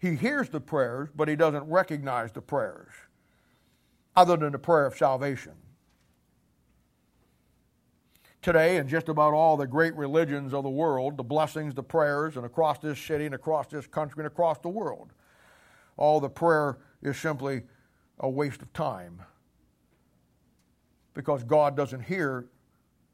[0.00, 2.90] He hears the prayers, but he doesn't recognize the prayers,
[4.16, 5.52] other than the prayer of salvation.
[8.40, 12.36] Today, in just about all the great religions of the world, the blessings, the prayers,
[12.36, 15.12] and across this city and across this country and across the world,
[15.96, 17.62] all the prayer is simply
[18.18, 19.22] a waste of time
[21.14, 22.46] because God doesn't hear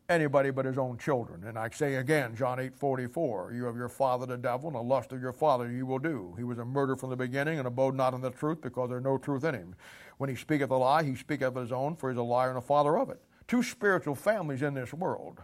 [0.09, 1.45] anybody but his own children.
[1.45, 4.83] And I say again, John 8 44, you have your father the devil, and the
[4.83, 6.35] lust of your father you will do.
[6.39, 8.99] He was a murderer from the beginning, and abode not in the truth, because there
[8.99, 9.75] is no truth in him.
[10.17, 12.49] When he speaketh a lie, he speaketh of his own, for he is a liar
[12.49, 13.21] and a father of it.
[13.47, 15.41] Two spiritual families in this world.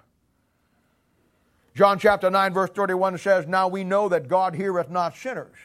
[1.75, 5.57] John chapter 9, verse 31 says, Now we know that God heareth not sinners.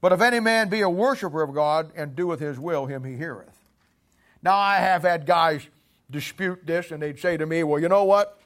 [0.00, 3.16] But if any man be a worshiper of God and doeth his will, him he
[3.16, 3.58] heareth.
[4.42, 5.66] Now I have had guys
[6.10, 8.40] dispute this, and they'd say to me, Well, you know what?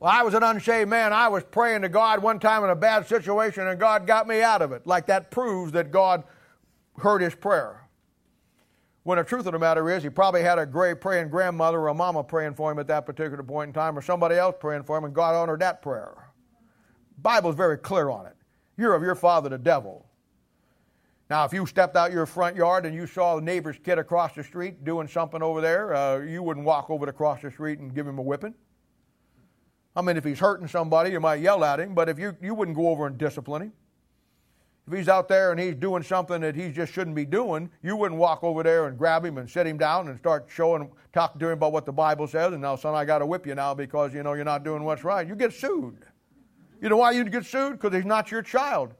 [0.00, 1.12] Well, I was an unsaved man.
[1.12, 4.42] I was praying to God one time in a bad situation, and God got me
[4.42, 4.86] out of it.
[4.86, 6.24] Like that proves that God
[6.98, 7.80] heard his prayer.
[9.04, 11.88] When the truth of the matter is, he probably had a great praying grandmother or
[11.88, 14.84] a mama praying for him at that particular point in time, or somebody else praying
[14.84, 16.14] for him, and God honored that prayer.
[17.20, 18.36] Bible's very clear on it.
[18.76, 20.06] You're of your father, the devil.
[21.34, 24.36] Now, if you stepped out your front yard and you saw a neighbor's kid across
[24.36, 27.80] the street doing something over there, uh, you wouldn't walk over to cross the street
[27.80, 28.54] and give him a whipping.
[29.96, 32.54] I mean, if he's hurting somebody, you might yell at him, but if you, you
[32.54, 33.72] wouldn't go over and discipline him.
[34.86, 37.96] If he's out there and he's doing something that he just shouldn't be doing, you
[37.96, 41.40] wouldn't walk over there and grab him and sit him down and start showing, talking
[41.40, 42.52] to him about what the Bible says.
[42.52, 44.84] And now, son, I got to whip you now because you know you're not doing
[44.84, 45.26] what's right.
[45.26, 45.98] You get sued.
[46.80, 47.72] You know why you'd get sued?
[47.72, 48.94] Because he's not your child.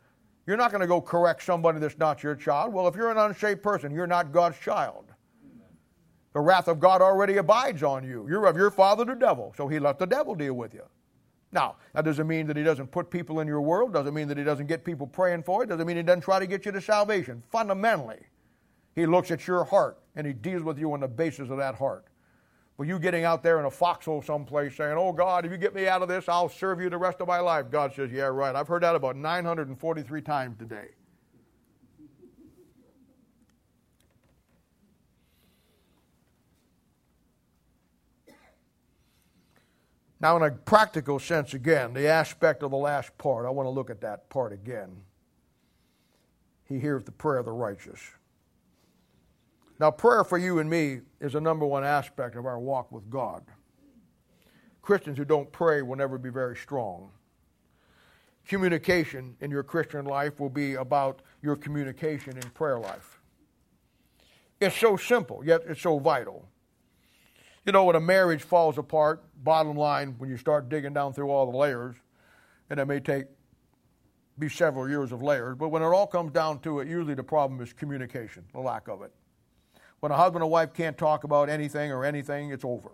[0.47, 2.73] You're not going to go correct somebody that's not your child.
[2.73, 5.07] Well, if you're an unsaved person, you're not God's child.
[6.35, 8.27] The wrath of God already abides on you.
[8.29, 9.55] You're of your father, the devil.
[9.57, 10.83] So he let the devil deal with you.
[11.53, 14.37] Now, that doesn't mean that he doesn't put people in your world, doesn't mean that
[14.37, 16.73] he doesn't get people praying for it, doesn't mean he doesn't try to get you
[16.73, 17.45] to salvation.
[17.51, 18.19] Fundamentally,
[18.97, 21.77] he looks at your heart and he deals with you on the basis of that
[21.77, 22.07] heart.
[22.77, 25.75] But you getting out there in a foxhole someplace saying, Oh God, if you get
[25.75, 27.71] me out of this, I'll serve you the rest of my life.
[27.71, 28.55] God says, Yeah, right.
[28.55, 30.89] I've heard that about 943 times today.
[40.21, 43.71] Now, in a practical sense, again, the aspect of the last part, I want to
[43.71, 45.03] look at that part again.
[46.65, 48.01] He hears the prayer of the righteous.
[49.81, 53.11] Now, prayer for you and me is a number one aspect of our walk with
[53.11, 53.45] God.
[54.83, 57.11] Christians who don't pray will never be very strong.
[58.47, 63.21] Communication in your Christian life will be about your communication in prayer life.
[64.61, 66.47] It's so simple, yet it's so vital.
[67.67, 71.31] You know, when a marriage falls apart, bottom line, when you start digging down through
[71.31, 71.97] all the layers,
[72.71, 73.25] and it may take
[74.39, 77.23] be several years of layers, but when it all comes down to it, usually the
[77.23, 79.13] problem is communication, the lack of it.
[80.05, 82.91] When a husband and wife can't talk about anything or anything, it's over.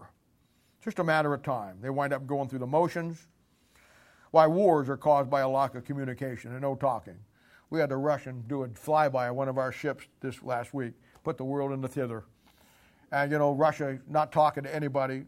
[0.76, 1.78] It's just a matter of time.
[1.82, 3.26] They wind up going through the motions.
[4.30, 7.16] Why wars are caused by a lack of communication and no talking.
[7.68, 10.92] We had the Russian do a flyby of one of our ships this last week,
[11.24, 12.26] put the world in the thither.
[13.10, 15.24] And, you know, Russia not talking to anybody.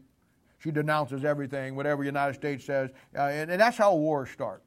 [0.59, 2.91] She denounces everything, whatever the United States says.
[3.13, 4.62] Uh, and, and that's how wars start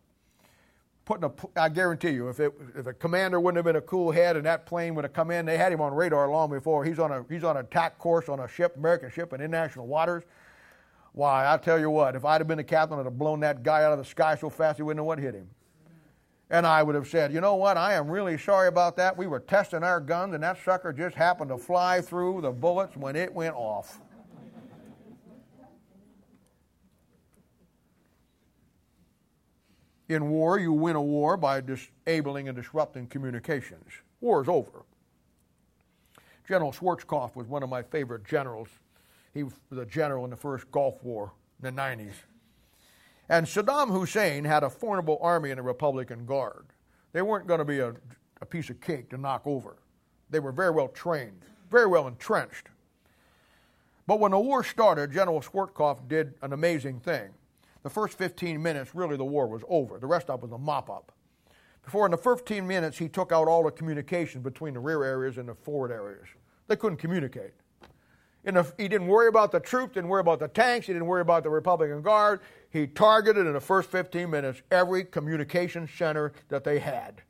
[1.07, 4.11] putting a, I guarantee you, if, it, if a commander wouldn't have been a cool
[4.11, 6.84] head and that plane would have come in, they had him on radar long before.
[6.84, 9.86] He's on a he's on a attack course on a ship, American ship in international
[9.86, 10.24] waters.
[11.12, 13.62] Why, I tell you what, if I'd have been the captain, I'd have blown that
[13.62, 15.48] guy out of the sky so fast he wouldn't know what hit him.
[16.50, 19.16] And I would have said, you know what, I am really sorry about that.
[19.16, 22.96] We were testing our guns and that sucker just happened to fly through the bullets
[22.96, 24.00] when it went off.
[30.09, 33.90] In war, you win a war by disabling and disrupting communications.
[34.20, 34.84] War is over.
[36.46, 38.68] General Schwarzkopf was one of my favorite generals.
[39.34, 41.32] He was a general in the first Gulf War
[41.62, 42.14] in the 90s.
[43.28, 46.66] And Saddam Hussein had a formidable army and a Republican Guard.
[47.12, 47.94] They weren't going to be a,
[48.40, 49.76] a piece of cake to knock over.
[50.30, 52.68] They were very well trained, very well entrenched.
[54.07, 57.30] But when the war started, General Schwarzkopf did an amazing thing.
[57.87, 60.01] The first 15 minutes, really, the war was over.
[60.01, 61.12] The rest of it was a mop up.
[61.84, 65.39] Before, in the 15 minutes, he took out all the communication between the rear areas
[65.39, 66.26] and the forward areas.
[66.66, 67.53] They couldn't communicate.
[68.43, 71.20] The, he didn't worry about the troops, didn't worry about the tanks, he didn't worry
[71.20, 72.41] about the Republican Guard.
[72.70, 77.22] He targeted in the first 15 minutes every communication center that they had.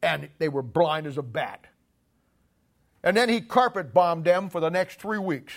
[0.00, 1.66] And they were blind as a bat.
[3.02, 5.54] And then he carpet bombed them for the next three weeks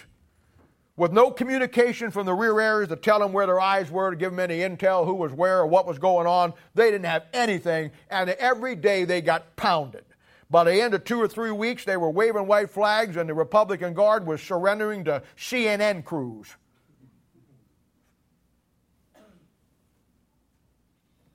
[1.01, 4.15] with no communication from the rear areas to tell them where their eyes were, to
[4.15, 6.53] give them any intel, who was where, or what was going on.
[6.75, 10.05] They didn't have anything, and every day they got pounded.
[10.51, 13.33] By the end of two or three weeks, they were waving white flags, and the
[13.33, 16.55] Republican Guard was surrendering to CNN crews.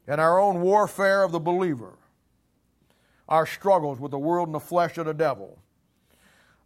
[0.07, 1.99] In our own warfare of the believer,
[3.29, 5.59] our struggles with the world and the flesh of the devil,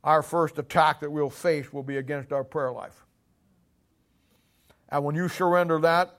[0.03, 3.05] our first attack that we'll face will be against our prayer life.
[4.88, 6.18] And when you surrender that,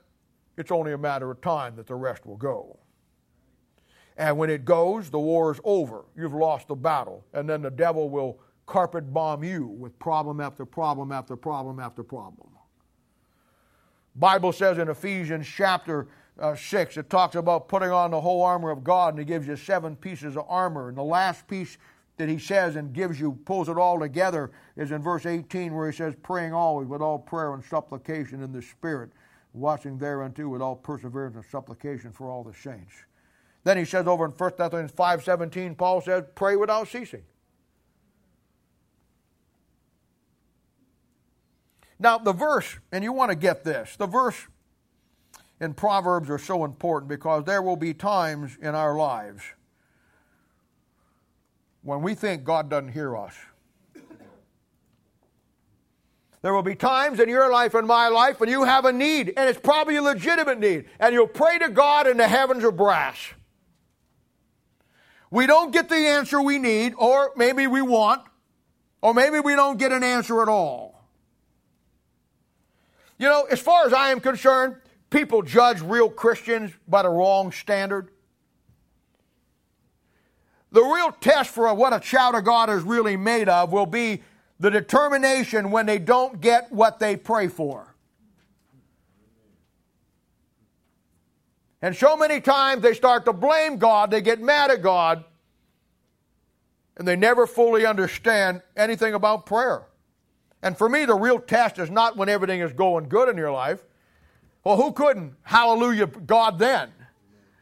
[0.57, 2.77] it's only a matter of time that the rest will go.
[4.17, 6.05] And when it goes, the war is over.
[6.15, 7.25] You've lost the battle.
[7.34, 12.03] And then the devil will carpet bomb you with problem after problem after problem after
[12.03, 12.49] problem.
[14.15, 16.07] Bible says in Ephesians chapter
[16.39, 19.47] uh, 6, it talks about putting on the whole armor of God, and he gives
[19.47, 20.89] you seven pieces of armor.
[20.89, 21.77] And the last piece
[22.22, 25.89] that he says and gives you, pulls it all together, is in verse 18, where
[25.89, 29.09] he says, Praying always with all prayer and supplication in the Spirit,
[29.53, 32.93] watching thereunto with all perseverance and supplication for all the saints.
[33.63, 37.24] Then he says over in 1 Thessalonians 5.17, Paul says, Pray without ceasing.
[41.97, 44.45] Now, the verse, and you want to get this, the verse
[45.59, 49.41] in Proverbs are so important because there will be times in our lives
[51.84, 53.34] when we think God doesn't hear us.
[56.41, 59.34] There will be times in your life and my life when you have a need,
[59.38, 62.71] and it's probably a legitimate need, and you'll pray to God and the heavens are
[62.71, 63.17] brass.
[65.29, 68.23] We don't get the answer we need, or maybe we want,
[69.01, 71.05] or maybe we don't get an answer at all.
[73.17, 74.77] You know, as far as I am concerned,
[75.11, 78.09] people judge real Christians by the wrong standard.
[80.72, 84.24] The real test for what a child of God is really made of will be
[84.59, 87.95] the determination when they don't get what they pray for.
[91.82, 95.24] And so many times they start to blame God, they get mad at God,
[96.95, 99.88] and they never fully understand anything about prayer.
[100.61, 103.51] And for me, the real test is not when everything is going good in your
[103.51, 103.84] life.
[104.63, 106.91] Well, who couldn't hallelujah God then?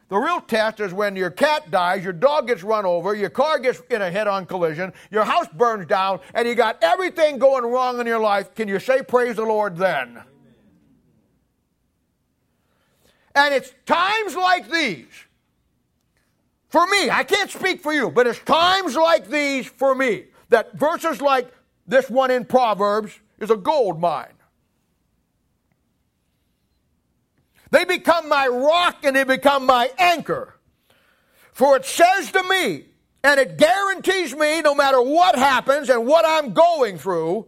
[0.09, 3.59] The real test is when your cat dies, your dog gets run over, your car
[3.59, 7.63] gets in a head on collision, your house burns down, and you got everything going
[7.63, 8.55] wrong in your life.
[8.55, 10.19] Can you say praise the Lord then?
[13.35, 15.05] And it's times like these,
[16.69, 20.73] for me, I can't speak for you, but it's times like these for me that
[20.73, 21.53] verses like
[21.87, 24.33] this one in Proverbs is a gold mine.
[27.71, 30.55] They become my rock and they become my anchor.
[31.51, 32.85] For it says to me,
[33.23, 37.47] and it guarantees me no matter what happens and what I'm going through,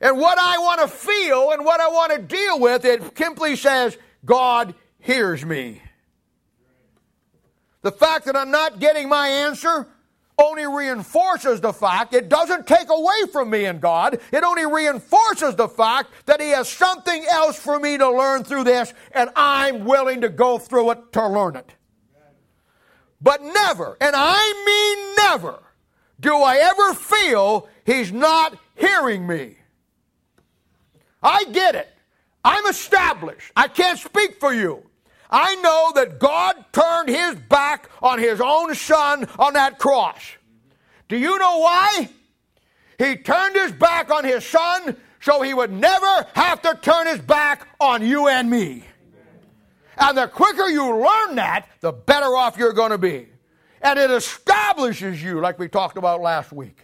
[0.00, 3.56] and what I want to feel and what I want to deal with, it simply
[3.56, 5.82] says, God hears me.
[7.82, 9.88] The fact that I'm not getting my answer
[10.38, 14.20] only reinforces the fact, it doesn't take away from me and God.
[14.32, 18.64] It only reinforces the fact that He has something else for me to learn through
[18.64, 21.74] this, and I'm willing to go through it to learn it.
[23.20, 25.62] But never, and I mean never,
[26.20, 29.56] do I ever feel He's not hearing me.
[31.22, 31.88] I get it.
[32.44, 33.50] I'm established.
[33.56, 34.87] I can't speak for you.
[35.30, 40.20] I know that God turned his back on his own son on that cross.
[41.08, 42.08] Do you know why?
[42.98, 47.20] He turned his back on his son so he would never have to turn his
[47.20, 48.84] back on you and me.
[49.98, 53.28] And the quicker you learn that, the better off you're going to be.
[53.82, 56.78] And it establishes you, like we talked about last week.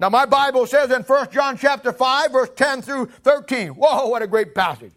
[0.00, 3.68] Now, my Bible says in 1 John chapter 5, verse 10 through 13.
[3.68, 4.92] Whoa, what a great passage.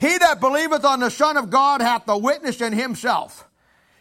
[0.00, 3.46] He that believeth on the Son of God hath the witness in himself.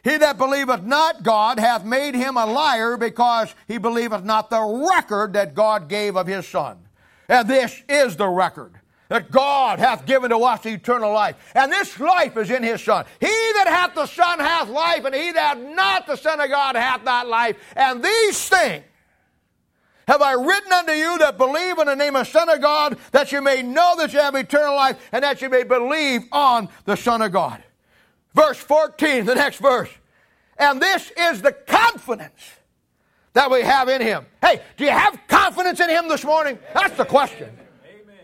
[0.04, 4.62] He that believeth not God hath made him a liar because he believeth not the
[4.96, 6.78] record that God gave of his Son.
[7.28, 11.36] And this is the record that God hath given to us eternal life.
[11.54, 13.06] And this life is in his Son.
[13.20, 16.50] He that hath the Son hath life, and he that hath not the Son of
[16.50, 17.58] God hath not life.
[17.76, 18.84] And these things
[20.10, 23.32] have I written unto you that believe in the name of Son of God, that
[23.32, 26.98] you may know that you have eternal life, and that you may believe on the
[26.98, 27.62] Son of God.
[28.34, 29.92] Verse 14, the next verse.
[30.58, 32.42] And this is the confidence
[33.34, 34.26] that we have in Him.
[34.42, 36.58] Hey, do you have confidence in Him this morning?
[36.74, 37.56] That's the question.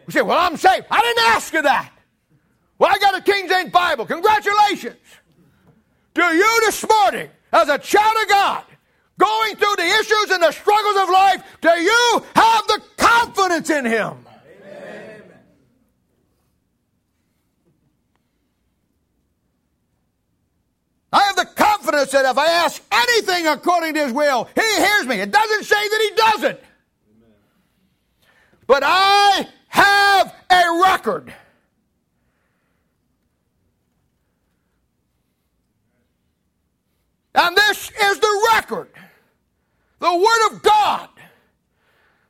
[0.08, 0.88] You say, well, I'm saved.
[0.90, 1.92] I didn't ask you that.
[2.80, 4.08] Well, I got a King James Bible.
[4.08, 4.98] Congratulations.
[6.16, 8.64] Do you this morning, as a child of God,
[9.18, 13.86] going through the issues and the struggles of life, do you have the confidence in
[13.86, 14.14] Him?
[14.64, 15.24] Amen.
[21.14, 25.06] I have the confidence that if I ask anything according to His will, He hears
[25.06, 25.20] me.
[25.22, 26.60] It doesn't say that He doesn't.
[28.68, 31.34] But I have a record.
[38.66, 38.90] Record.
[40.00, 41.10] The Word of God.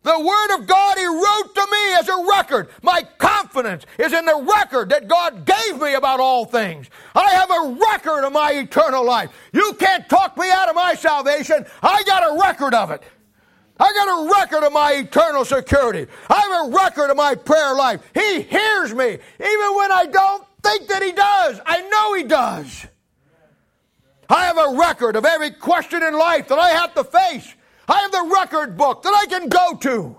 [0.03, 2.69] The Word of God He wrote to me as a record.
[2.83, 6.89] My confidence is in the record that God gave me about all things.
[7.15, 9.31] I have a record of my eternal life.
[9.51, 11.65] You can't talk me out of my salvation.
[11.81, 13.01] I got a record of it.
[13.77, 16.09] I got a record of my eternal security.
[16.29, 18.01] I have a record of my prayer life.
[18.13, 21.59] He hears me even when I don't think that He does.
[21.65, 22.87] I know He does.
[24.29, 27.53] I have a record of every question in life that I have to face.
[27.87, 30.17] I have the record book that I can go to.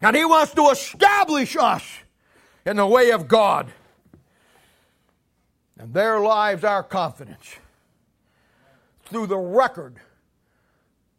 [0.00, 1.84] And He wants to establish us
[2.66, 3.70] in the way of God.
[5.78, 7.54] And there lies our confidence
[9.04, 9.96] through the record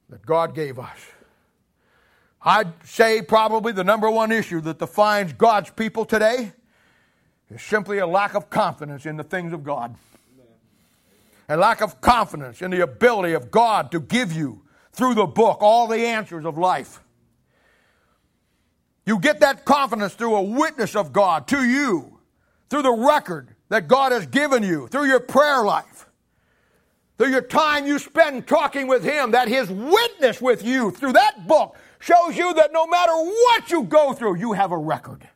[0.10, 0.98] that God gave us.
[2.44, 6.54] I'd say probably the number one issue that defines God's people today
[7.52, 9.96] is simply a lack of confidence in the things of God
[11.52, 14.62] a lack of confidence in the ability of God to give you
[14.94, 17.02] through the book all the answers of life.
[19.06, 22.20] You get that confidence through a witness of God to you,
[22.70, 26.06] through the record that God has given you, through your prayer life,
[27.18, 31.48] through your time you spend talking with Him, that His witness with you through that
[31.48, 35.28] book shows you that no matter what you go through, you have a record.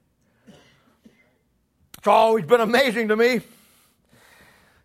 [2.05, 3.41] It's always been amazing to me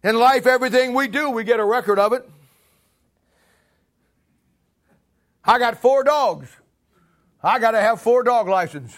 [0.03, 2.27] in life, everything we do, we get a record of it.
[5.45, 6.49] I got four dogs.
[7.43, 8.97] I got to have four dog license.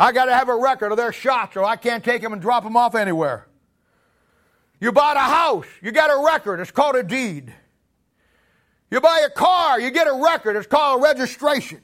[0.00, 2.42] I got to have a record of their shots or I can't take them and
[2.42, 3.46] drop them off anywhere.
[4.80, 7.54] You bought a house, you got a record, it's called a deed.
[8.90, 11.82] You buy a car, you get a record, it's called a registration.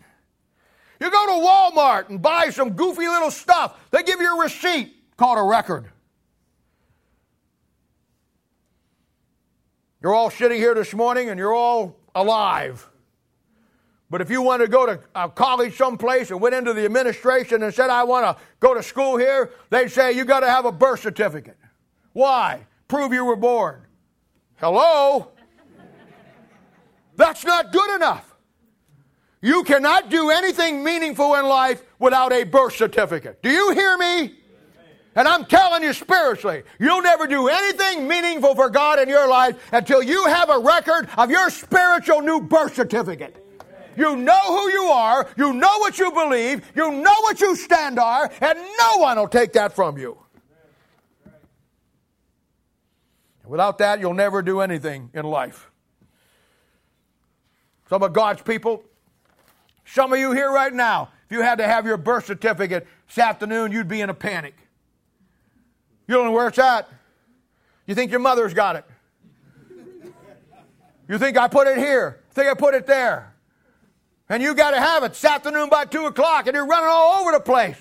[0.99, 4.95] You go to Walmart and buy some goofy little stuff, they give you a receipt
[5.17, 5.91] called a record.
[10.03, 12.89] You're all sitting here this morning and you're all alive.
[14.09, 17.63] But if you want to go to a college someplace and went into the administration
[17.65, 20.65] and said, I want to go to school here, they'd say, You got to have
[20.65, 21.57] a birth certificate.
[22.13, 22.67] Why?
[22.87, 23.83] Prove you were born.
[24.57, 25.33] Hello?
[27.17, 28.37] That's not good enough.
[29.41, 33.43] You cannot do anything meaningful in life without a birth certificate.
[33.43, 34.35] Do you hear me?
[35.17, 39.57] And I'm telling you spiritually, you'll never do anything meaningful for God in your life
[39.73, 43.43] until you have a record of your spiritual new birth certificate.
[43.97, 47.99] You know who you are, you know what you believe, you know what you stand
[47.99, 50.19] are, and no one will take that from you.
[53.47, 55.71] Without that, you'll never do anything in life.
[57.89, 58.83] Some of God's people,
[59.87, 63.17] some of you here right now, if you had to have your birth certificate this
[63.17, 64.66] afternoon, you'd be in a panic.
[66.07, 66.89] You don't know where it's at.
[67.87, 68.85] You think your mother's got it.
[71.09, 72.20] You think I put it here.
[72.33, 73.33] think I put it there.
[74.28, 77.20] And you got to have it this afternoon by 2 o'clock, and you're running all
[77.20, 77.77] over the place.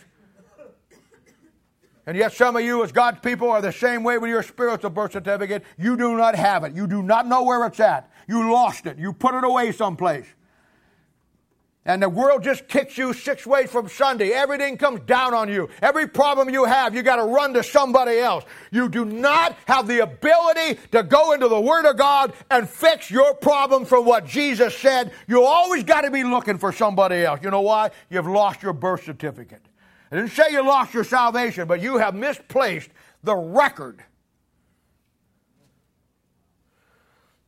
[2.08, 4.92] And yet, some of you, as God's people, are the same way with your spiritual
[4.92, 5.64] birth certificate.
[5.76, 6.74] You do not have it.
[6.74, 8.12] You do not know where it's at.
[8.28, 9.00] You lost it.
[9.00, 10.28] You put it away someplace.
[11.88, 14.32] And the world just kicks you six ways from Sunday.
[14.32, 15.70] Everything comes down on you.
[15.84, 18.44] Every problem you have, you got to run to somebody else.
[18.72, 23.12] You do not have the ability to go into the Word of God and fix
[23.12, 25.12] your problem from what Jesus said.
[25.28, 27.42] You always got to be looking for somebody else.
[27.44, 27.92] You know why?
[28.10, 29.62] You've lost your birth certificate.
[30.12, 32.90] I didn't say you lost your salvation, but you have misplaced
[33.24, 34.04] the record.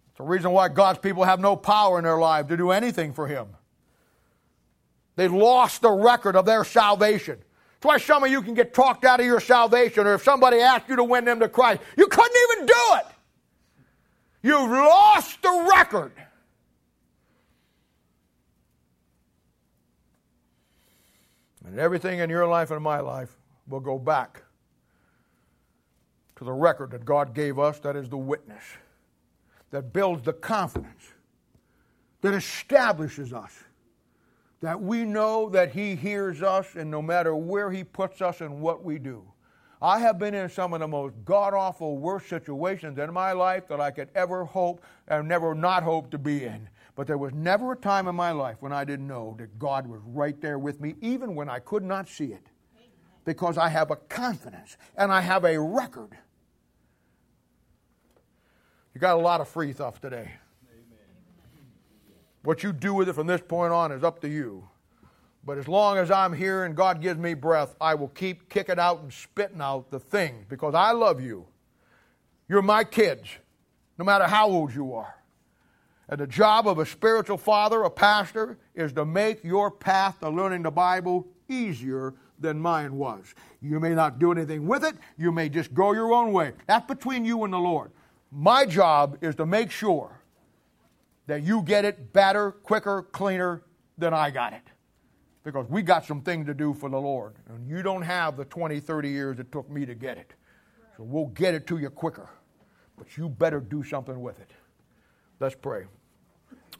[0.09, 3.13] It's the reason why God's people have no power in their life to do anything
[3.13, 3.56] for Him.
[5.17, 7.39] They lost the record of their salvation.
[7.39, 10.59] That's why some of you can get talked out of your salvation, or if somebody
[10.59, 13.05] asked you to win them to Christ, you couldn't even do it.
[14.43, 16.11] You've lost the record.
[21.65, 23.35] And everything in your life and my life
[23.67, 24.43] will go back
[26.35, 28.63] to the record that God gave us, that is the witness,
[29.71, 31.11] that builds the confidence,
[32.21, 33.63] that establishes us
[34.61, 38.61] that we know that He hears us, and no matter where He puts us and
[38.61, 39.23] what we do.
[39.81, 43.67] I have been in some of the most god awful, worst situations in my life
[43.67, 46.67] that I could ever hope and never not hope to be in.
[46.95, 49.85] But there was never a time in my life when I didn't know that God
[49.85, 52.47] was right there with me, even when I could not see it.
[53.23, 56.17] Because I have a confidence and I have a record.
[58.95, 60.31] You got a lot of free stuff today.
[62.47, 64.69] What you do with it from this point on is up to you.
[65.43, 68.79] But as long as I'm here and God gives me breath, I will keep kicking
[68.79, 71.45] out and spitting out the things because I love you.
[72.47, 73.27] You're my kids.
[73.97, 75.13] no matter how old you are.
[76.07, 80.29] And the job of a spiritual father, a pastor, is to make your path to
[80.29, 83.35] learning the Bible easier than mine was.
[83.61, 86.53] You may not do anything with it, you may just go your own way.
[86.65, 87.91] That's between you and the Lord.
[88.31, 90.16] My job is to make sure
[91.27, 93.63] that you get it better, quicker, cleaner
[93.97, 94.63] than I got it.
[95.43, 97.35] Because we got some things to do for the Lord.
[97.49, 100.33] And you don't have the 20, 30 years it took me to get it.
[100.97, 102.29] So we'll get it to you quicker.
[102.97, 104.51] But you better do something with it.
[105.39, 105.85] Let's pray.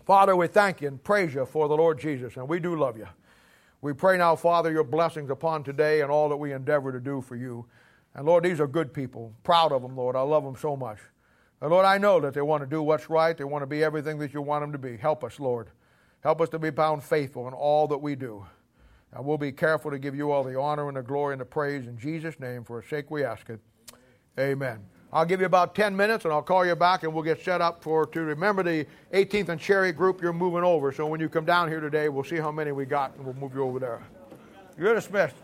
[0.06, 2.98] Father, we thank you and praise you for the Lord Jesus, and we do love
[2.98, 3.07] you.
[3.82, 7.22] We pray now, Father, your blessings upon today and all that we endeavor to do
[7.22, 7.65] for you.
[8.15, 9.34] And Lord, these are good people.
[9.44, 10.15] Proud of them, Lord.
[10.15, 10.98] I love them so much.
[11.62, 13.36] And Lord, I know that they want to do what's right.
[13.36, 14.96] They want to be everything that you want them to be.
[14.96, 15.70] Help us, Lord.
[16.22, 18.46] Help us to be bound faithful in all that we do.
[19.14, 21.46] And we'll be careful to give you all the honor and the glory and the
[21.46, 22.64] praise in Jesus' name.
[22.64, 23.60] For a sake we ask it.
[24.40, 24.80] Amen.
[25.12, 27.62] I'll give you about 10 minutes and I'll call you back and we'll get set
[27.62, 30.92] up for to remember the 18th and Cherry group you're moving over.
[30.92, 33.36] So when you come down here today, we'll see how many we got and we'll
[33.36, 34.04] move you over there.
[34.78, 35.36] You're dismissed.